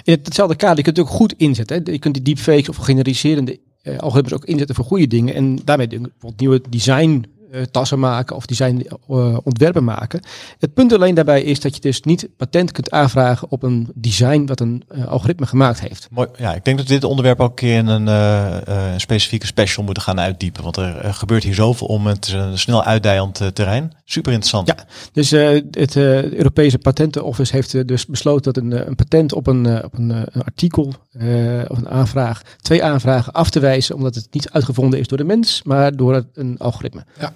In 0.03 0.19
hetzelfde 0.23 0.55
kader, 0.55 0.77
je 0.77 0.83
kunt 0.83 0.97
het 0.97 1.05
ook 1.05 1.11
goed 1.11 1.33
inzetten. 1.37 1.81
Hè. 1.83 1.91
Je 1.91 1.99
kunt 1.99 2.13
die 2.13 2.23
deepfakes 2.23 2.69
of 2.69 2.75
generaliserende 2.75 3.51
eh, 3.51 3.57
algoritmes 3.83 4.33
ook 4.33 4.45
inzetten 4.45 4.75
voor 4.75 4.85
goede 4.85 5.07
dingen. 5.07 5.33
En 5.33 5.59
daarmee 5.63 5.87
bijvoorbeeld 5.87 6.39
nieuwe 6.39 6.61
design 6.69 7.25
eh, 7.37 7.42
tassen 7.71 7.99
maken 7.99 8.35
of 8.35 8.45
design 8.45 8.87
eh, 9.09 9.37
ontwerpen 9.43 9.83
maken. 9.83 10.21
Het 10.59 10.73
punt 10.73 10.93
alleen 10.93 11.15
daarbij 11.15 11.43
is 11.43 11.59
dat 11.59 11.75
je 11.75 11.81
dus 11.81 12.01
niet 12.01 12.27
patent 12.37 12.71
kunt 12.71 12.91
aanvragen 12.91 13.51
op 13.51 13.63
een 13.63 13.91
design 13.95 14.45
wat 14.45 14.59
een 14.59 14.83
eh, 14.87 15.05
algoritme 15.07 15.45
gemaakt 15.45 15.79
heeft. 15.79 16.07
Mooi. 16.11 16.27
Ja, 16.37 16.53
ik 16.53 16.65
denk 16.65 16.77
dat 16.77 16.87
we 16.87 16.93
dit 16.93 17.03
onderwerp 17.03 17.39
ook 17.39 17.49
een 17.49 17.55
keer 17.55 17.77
in 17.77 17.87
een 17.87 18.07
eh, 18.07 18.67
eh, 18.67 18.93
specifieke 18.97 19.45
special 19.45 19.85
moeten 19.85 20.03
gaan 20.03 20.19
uitdiepen. 20.19 20.63
Want 20.63 20.77
er 20.77 20.97
eh, 20.97 21.13
gebeurt 21.13 21.43
hier 21.43 21.53
zoveel 21.53 21.87
om. 21.87 22.07
Het 22.07 22.25
is 22.27 22.33
een 22.33 22.59
snel 22.59 22.83
uitdijend 22.83 23.41
eh, 23.41 23.47
terrein. 23.47 23.91
Super 24.05 24.31
interessant. 24.31 24.67
Ja. 24.67 24.75
Dus 25.11 25.31
eh, 25.31 25.61
het 25.71 25.95
eh, 25.95 26.31
Europese 26.31 26.77
Patentenoffice 26.77 27.55
heeft 27.55 27.73
eh, 27.73 27.81
dus 27.85 28.05
besloten 28.05 28.53
dat 28.53 28.63
een, 28.63 28.73
eh, 28.73 28.87
een 28.87 28.95
patent 28.95 29.33
op 29.33 29.47
een, 29.47 29.65
eh, 29.65 29.83
op 29.83 29.97
een, 29.97 30.11
eh, 30.11 30.21
een 30.25 30.43
artikel 30.43 30.93
eh, 31.11 31.27
of 31.67 31.77
een 31.77 31.89
aanvraag, 31.89 32.41
twee 32.61 32.83
aanvragen 32.83 33.33
af 33.33 33.49
te 33.49 33.59
wijzen, 33.59 33.95
omdat 33.95 34.15
het 34.15 34.27
niet 34.31 34.49
uitgevonden 34.51 34.99
is 34.99 35.07
door 35.07 35.17
de 35.17 35.23
mens, 35.23 35.61
maar 35.63 35.95
door 35.95 36.13
het- 36.13 36.27
een 36.33 36.57
algoritme. 36.57 37.03
Ja. 37.19 37.33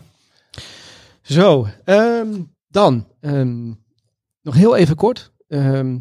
Zo, 1.28 1.68
ehm, 1.84 2.28
dan 2.68 3.08
ehm, 3.22 3.68
nog 4.42 4.56
heel 4.56 4.76
even 4.76 4.96
kort 4.96 5.32
ehm, 5.48 5.98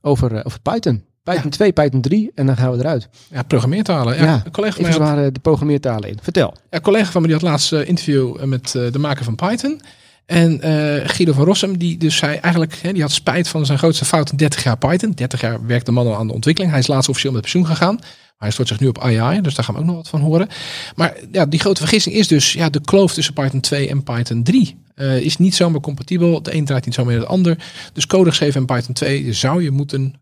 over, 0.00 0.34
eh, 0.34 0.40
over 0.44 0.60
Python. 0.60 1.04
Python 1.22 1.42
Ja. 1.44 1.50
2, 1.50 1.72
Python 1.72 2.00
3 2.00 2.30
en 2.34 2.46
dan 2.46 2.56
gaan 2.56 2.70
we 2.72 2.78
eruit. 2.78 3.08
Ja, 3.30 3.42
programmeertalen. 3.42 4.16
Ja, 4.16 4.24
Ja, 4.24 4.42
een 4.44 4.50
collega 4.52 4.72
van 4.74 4.82
mij 4.82 4.90
had- 4.92 5.00
zwaar 5.00 5.24
eh, 5.24 5.32
de 5.32 5.40
programmeertalen 5.40 6.08
in. 6.08 6.18
Vertel. 6.22 6.54
Ja, 6.56 6.62
een 6.70 6.80
collega 6.80 7.10
van 7.10 7.20
me 7.22 7.26
die 7.28 7.36
had 7.36 7.44
laatst 7.46 7.72
een 7.72 7.86
interview 7.86 8.36
eh, 8.40 8.46
met 8.46 8.74
eh, 8.74 8.92
de 8.92 8.98
maker 8.98 9.24
van 9.24 9.34
Python. 9.34 9.80
En 10.26 10.60
eh, 10.60 11.08
Guido 11.08 11.32
van 11.32 11.44
Rossum, 11.44 11.78
die 11.78 11.98
dus 11.98 12.16
zei 12.16 12.36
eigenlijk, 12.36 12.78
hè, 12.82 12.92
die 12.92 13.02
had 13.02 13.12
spijt 13.12 13.48
van 13.48 13.66
zijn 13.66 13.78
grootste 13.78 14.04
fout 14.04 14.30
in 14.30 14.36
30 14.36 14.62
jaar 14.62 14.78
Python. 14.78 15.10
30 15.10 15.40
jaar 15.40 15.66
werkte 15.66 15.84
de 15.84 15.96
man 15.96 16.06
al 16.06 16.16
aan 16.16 16.26
de 16.26 16.32
ontwikkeling. 16.32 16.72
Hij 16.72 16.82
is 16.82 16.86
laatst 16.86 17.08
officieel 17.08 17.32
met 17.32 17.42
pensioen 17.42 17.66
gegaan. 17.66 17.94
Maar 17.94 18.48
hij 18.48 18.50
stort 18.50 18.68
zich 18.68 18.80
nu 18.80 18.86
op 18.86 18.98
AI, 18.98 19.40
dus 19.40 19.54
daar 19.54 19.64
gaan 19.64 19.74
we 19.74 19.80
ook 19.80 19.86
nog 19.86 19.96
wat 19.96 20.08
van 20.08 20.20
horen. 20.20 20.48
Maar 20.94 21.16
ja, 21.32 21.46
die 21.46 21.60
grote 21.60 21.80
vergissing 21.80 22.14
is 22.14 22.28
dus, 22.28 22.52
ja, 22.52 22.70
de 22.70 22.80
kloof 22.80 23.14
tussen 23.14 23.34
Python 23.34 23.60
2 23.60 23.88
en 23.88 24.02
Python 24.02 24.42
3 24.42 24.76
eh, 24.94 25.20
is 25.20 25.36
niet 25.36 25.54
zomaar 25.54 25.80
compatibel. 25.80 26.42
De 26.42 26.54
een 26.54 26.64
draait 26.64 26.84
niet 26.84 26.94
zomaar 26.94 27.12
in 27.12 27.18
het 27.18 27.28
ander. 27.28 27.58
Dus 27.92 28.06
code 28.06 28.30
geschreven 28.30 28.60
in 28.60 28.66
Python 28.66 28.94
2 28.94 29.32
zou 29.32 29.62
je 29.62 29.70
moeten 29.70 30.14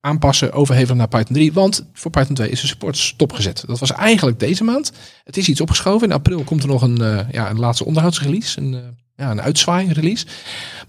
aanpassen, 0.00 0.52
overhevelen 0.52 0.96
naar 0.96 1.08
Python 1.08 1.34
3. 1.34 1.52
Want 1.52 1.86
voor 1.92 2.10
Python 2.10 2.34
2 2.34 2.50
is 2.50 2.60
de 2.60 2.66
support 2.66 2.96
stopgezet. 2.96 3.64
Dat 3.66 3.78
was 3.78 3.92
eigenlijk 3.92 4.38
deze 4.38 4.64
maand. 4.64 4.92
Het 5.24 5.36
is 5.36 5.48
iets 5.48 5.60
opgeschoven. 5.60 6.08
In 6.08 6.14
april 6.14 6.42
komt 6.44 6.62
er 6.62 6.68
nog 6.68 6.82
een, 6.82 7.02
eh, 7.02 7.30
ja, 7.30 7.50
een 7.50 7.58
laatste 7.58 7.84
onderhoudsrelease. 7.84 8.60
Een, 8.60 8.96
ja, 9.16 9.30
een 9.30 9.42
uitzwaai-release. 9.42 10.26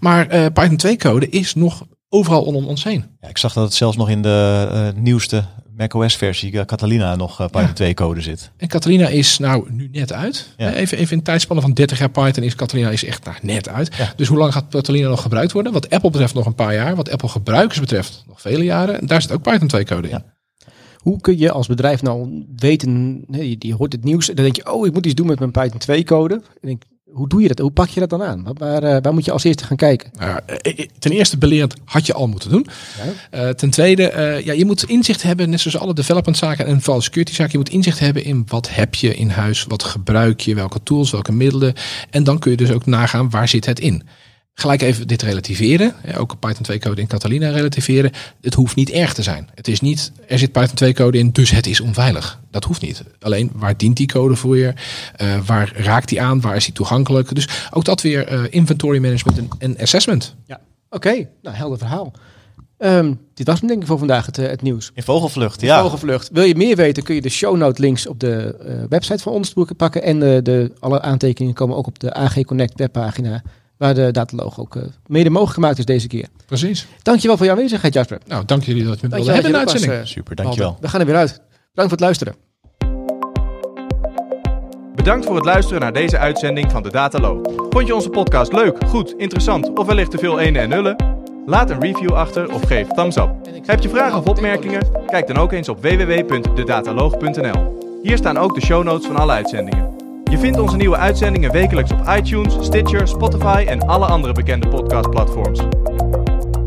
Maar 0.00 0.28
eh, 0.28 0.46
Python 0.52 0.76
2 0.76 0.96
code 0.96 1.28
is 1.28 1.54
nog 1.54 1.86
overal 2.08 2.42
om 2.42 2.66
ons 2.66 2.84
heen. 2.84 3.04
Ja, 3.20 3.28
ik 3.28 3.38
zag 3.38 3.52
dat 3.52 3.64
het 3.64 3.74
zelfs 3.74 3.96
nog 3.96 4.08
in 4.08 4.22
de 4.22 4.68
eh, 4.70 5.02
nieuwste 5.02 5.44
macOS-versie 5.76 6.58
eh, 6.58 6.64
Catalina 6.64 7.16
nog 7.16 7.40
eh, 7.40 7.46
Python 7.46 7.68
Ja. 7.68 7.72
2 7.72 7.94
code 7.94 8.20
zit. 8.20 8.50
En 8.56 8.68
Catalina 8.68 9.08
is 9.08 9.38
nou 9.38 9.72
nu 9.72 9.88
net 9.92 10.12
uit. 10.12 10.54
Ja. 10.56 10.72
Even, 10.72 10.98
even 10.98 11.16
in 11.16 11.22
tijdspannen 11.22 11.64
van 11.64 11.74
30 11.74 11.98
jaar 11.98 12.10
Python 12.10 12.44
is 12.44 12.54
Catalina 12.54 12.90
is 12.90 13.04
echt 13.04 13.24
nou, 13.24 13.36
net 13.42 13.68
uit. 13.68 13.94
Ja. 13.96 14.12
Dus 14.16 14.28
hoe 14.28 14.38
lang 14.38 14.52
gaat 14.52 14.64
Catalina 14.68 15.08
nog 15.08 15.22
gebruikt 15.22 15.52
worden? 15.52 15.72
Wat 15.72 15.90
Apple 15.90 16.10
betreft 16.10 16.34
nog 16.34 16.46
een 16.46 16.54
paar 16.54 16.74
jaar. 16.74 16.96
Wat 16.96 17.10
Apple 17.10 17.28
gebruikers 17.28 17.80
betreft 17.80 18.24
nog 18.26 18.40
vele 18.40 18.64
jaren. 18.64 19.00
En 19.00 19.06
daar 19.06 19.22
zit 19.22 19.32
ook 19.32 19.42
Python 19.42 19.68
2 19.68 19.84
code 19.84 20.08
in. 20.08 20.14
Ja. 20.14 20.34
Hoe 20.96 21.20
kun 21.20 21.38
je 21.38 21.50
als 21.50 21.66
bedrijf 21.66 22.02
nou 22.02 22.44
weten, 22.56 23.24
je, 23.58 23.74
hoort 23.74 23.92
het 23.92 24.04
nieuws 24.04 24.28
en 24.28 24.34
dan 24.34 24.44
denk 24.44 24.56
je, 24.56 24.72
oh, 24.72 24.86
ik 24.86 24.92
moet 24.92 25.06
iets 25.06 25.14
doen 25.14 25.26
met 25.26 25.38
mijn 25.38 25.50
Python 25.50 25.78
2 25.78 26.04
code. 26.04 26.34
En 26.34 26.68
denk, 26.68 26.82
hoe 27.16 27.28
doe 27.28 27.42
je 27.42 27.48
dat? 27.48 27.58
Hoe 27.58 27.70
pak 27.70 27.88
je 27.88 28.00
dat 28.00 28.10
dan 28.10 28.22
aan? 28.22 28.42
Waar, 28.42 28.54
waar, 28.58 28.82
eh, 28.82 29.02
waar 29.02 29.14
moet 29.14 29.24
je 29.24 29.32
als 29.32 29.44
eerste 29.44 29.64
gaan 29.64 29.76
kijken? 29.76 30.10
Nou 30.18 30.40
eh, 30.46 30.78
eh, 30.78 30.88
ten 30.98 31.10
eerste 31.10 31.38
beleerd 31.38 31.74
had 31.84 32.06
je 32.06 32.12
al 32.12 32.26
moeten 32.26 32.50
doen. 32.50 32.66
Ja. 33.30 33.54
Ten 33.54 33.70
tweede, 33.70 34.40
ja, 34.44 34.52
je 34.52 34.64
moet 34.64 34.88
inzicht 34.88 35.22
hebben, 35.22 35.50
net 35.50 35.60
zoals 35.60 35.78
alle 35.78 35.94
development 35.94 36.36
zaken 36.36 36.66
en 36.66 36.80
vooral 36.80 37.02
security 37.02 37.34
zaken. 37.34 37.52
Je 37.52 37.58
moet 37.58 37.68
inzicht 37.68 37.98
hebben 37.98 38.24
in 38.24 38.44
wat 38.46 38.68
heb 38.70 38.94
je 38.94 39.14
in 39.14 39.28
huis, 39.28 39.64
wat 39.64 39.82
gebruik 39.82 40.40
je, 40.40 40.54
welke 40.54 40.82
tools, 40.82 41.10
welke 41.10 41.32
middelen. 41.32 41.74
En 42.10 42.24
dan 42.24 42.38
kun 42.38 42.50
je 42.50 42.56
dus 42.56 42.70
ook 42.70 42.86
nagaan 42.86 43.30
waar 43.30 43.48
zit 43.48 43.66
het 43.66 43.80
in. 43.80 44.02
Gelijk 44.58 44.82
even 44.82 45.06
dit 45.06 45.22
relativeren. 45.22 45.94
Ja, 46.04 46.16
ook 46.16 46.38
Python 46.38 46.62
2 46.62 46.78
code 46.78 47.00
in 47.00 47.06
Catalina 47.06 47.50
relativeren. 47.50 48.10
Het 48.40 48.54
hoeft 48.54 48.76
niet 48.76 48.90
erg 48.90 49.14
te 49.14 49.22
zijn. 49.22 49.48
Het 49.54 49.68
is 49.68 49.80
niet, 49.80 50.12
er 50.28 50.38
zit 50.38 50.52
Python 50.52 50.74
2 50.74 50.94
code 50.94 51.18
in, 51.18 51.30
dus 51.32 51.50
het 51.50 51.66
is 51.66 51.80
onveilig. 51.80 52.40
Dat 52.50 52.64
hoeft 52.64 52.82
niet. 52.82 53.02
Alleen, 53.20 53.50
waar 53.54 53.76
dient 53.76 53.96
die 53.96 54.06
code 54.06 54.36
voor 54.36 54.56
je? 54.56 54.72
Eh, 55.16 55.38
waar 55.46 55.72
raakt 55.76 56.08
die 56.08 56.22
aan? 56.22 56.40
Waar 56.40 56.56
is 56.56 56.64
die 56.64 56.74
toegankelijk? 56.74 57.34
Dus 57.34 57.48
ook 57.70 57.84
dat 57.84 58.02
weer 58.02 58.26
eh, 58.26 58.42
inventory 58.50 58.98
management 58.98 59.38
en, 59.38 59.48
en 59.58 59.78
assessment. 59.78 60.34
Oké, 60.90 61.28
nou 61.42 61.56
helder 61.56 61.78
verhaal. 61.78 62.12
Ehm, 62.78 63.14
dit 63.34 63.46
was 63.46 63.58
hem 63.58 63.68
denk 63.68 63.80
ik 63.80 63.86
voor 63.86 63.98
vandaag 63.98 64.26
het, 64.26 64.38
eh, 64.38 64.48
het 64.48 64.62
nieuws. 64.62 64.90
In 64.94 65.02
vogelvlucht, 65.02 65.60
Ja. 65.60 65.76
ja. 65.76 65.82
Vogelvlucht. 65.82 66.30
Wil 66.32 66.44
je 66.44 66.54
meer 66.54 66.76
weten, 66.76 67.02
kun 67.02 67.14
je 67.14 67.20
de 67.20 67.28
show 67.28 67.56
note 67.56 67.80
links 67.80 68.06
op 68.06 68.20
de 68.20 68.56
eh, 68.60 68.74
website 68.88 69.22
van 69.22 69.32
ons 69.32 69.54
pakken. 69.76 70.02
En 70.02 70.22
eh, 70.22 70.42
de, 70.42 70.72
alle 70.78 71.00
aantekeningen 71.00 71.54
komen 71.54 71.76
ook 71.76 71.86
op 71.86 71.98
de 71.98 72.14
AG 72.14 72.40
Connect 72.40 72.78
webpagina. 72.78 73.42
Waar 73.76 73.94
de 73.94 74.10
dataloog 74.10 74.60
ook 74.60 74.76
eh, 74.76 74.82
mede 75.06 75.30
mogelijk 75.30 75.54
gemaakt 75.54 75.78
is 75.78 75.84
deze 75.84 76.06
keer. 76.06 76.26
Precies. 76.46 76.86
Dankjewel 77.02 77.36
voor 77.36 77.46
je 77.46 77.52
aanwezigheid, 77.52 77.94
Jasper. 77.94 78.18
Nou, 78.26 78.44
dank 78.44 78.62
jullie 78.62 78.84
dat 78.84 79.00
je 79.00 79.08
me 79.08 79.14
wilden 79.14 79.34
Dankjewel 79.34 79.52
hebben 79.52 79.60
in 79.60 79.68
uitzending. 79.68 80.00
was, 80.00 80.10
Super, 80.10 80.34
dankjewel. 80.36 80.76
We 80.80 80.88
gaan 80.88 81.00
er 81.00 81.06
weer 81.06 81.16
uit. 81.16 81.40
Bedankt 81.74 81.74
voor 81.74 81.90
het 81.90 82.00
luisteren. 82.00 82.34
Bedankt 84.94 85.26
voor 85.26 85.34
het 85.36 85.44
luisteren 85.44 85.80
naar 85.80 85.92
deze 85.92 86.18
uitzending 86.18 86.70
van 86.70 86.82
de 86.82 86.90
Dataloog. 86.90 87.40
Vond 87.70 87.86
je 87.86 87.94
onze 87.94 88.08
podcast 88.08 88.52
leuk, 88.52 88.76
goed, 88.86 89.14
interessant 89.16 89.78
of 89.78 89.86
wellicht 89.86 90.10
te 90.10 90.18
veel 90.18 90.38
ene 90.40 90.58
en 90.58 90.68
nullen? 90.68 90.96
Laat 91.46 91.70
een 91.70 91.80
review 91.80 92.12
achter 92.12 92.52
of 92.52 92.62
geef 92.66 92.88
thumbs 92.88 93.16
up. 93.16 93.30
Heb 93.66 93.80
je 93.80 93.88
vragen 93.88 94.18
of 94.18 94.24
opmerkingen? 94.24 94.88
Kijk 95.06 95.26
dan 95.26 95.36
ook 95.36 95.52
eens 95.52 95.68
op 95.68 95.82
www.dedataloog.nl. 95.82 97.78
Hier 98.02 98.16
staan 98.16 98.38
ook 98.38 98.54
de 98.54 98.60
show 98.60 98.84
notes 98.84 99.06
van 99.06 99.16
alle 99.16 99.32
uitzendingen. 99.32 100.05
Je 100.30 100.38
vindt 100.38 100.58
onze 100.58 100.76
nieuwe 100.76 100.96
uitzendingen 100.96 101.52
wekelijks 101.52 101.92
op 101.92 102.08
iTunes, 102.16 102.56
Stitcher, 102.60 103.08
Spotify 103.08 103.64
en 103.68 103.80
alle 103.80 104.06
andere 104.06 104.32
bekende 104.32 104.68
podcastplatforms. 104.68 105.60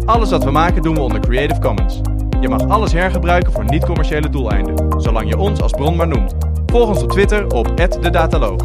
Alles 0.06 0.30
wat 0.30 0.44
we 0.44 0.52
maken 0.52 0.82
doen 0.82 0.94
we 0.96 1.02
onder 1.02 1.20
Creative 1.20 1.60
Commons. 1.60 2.02
Je 2.42 2.50
mag 2.50 2.68
alles 2.68 2.92
hergebruiken 2.92 3.52
voor 3.52 3.64
niet-commerciële 3.64 4.30
doeleinden, 4.30 5.02
zolang 5.02 5.30
je 5.30 5.38
ons 5.38 5.62
als 5.62 5.72
bron 5.72 5.96
maar 5.96 6.08
noemt. 6.08 6.34
Volg 6.66 6.90
ons 6.90 7.04
op 7.04 7.12
Twitter 7.12 7.48
op 7.54 7.78
@dedataloog. 7.78 8.62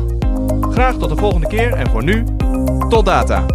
Graag 0.71 0.95
tot 0.95 1.09
de 1.09 1.17
volgende 1.17 1.47
keer 1.47 1.73
en 1.73 1.91
voor 1.91 2.05
nu, 2.05 2.25
tot 2.89 3.05
data! 3.05 3.47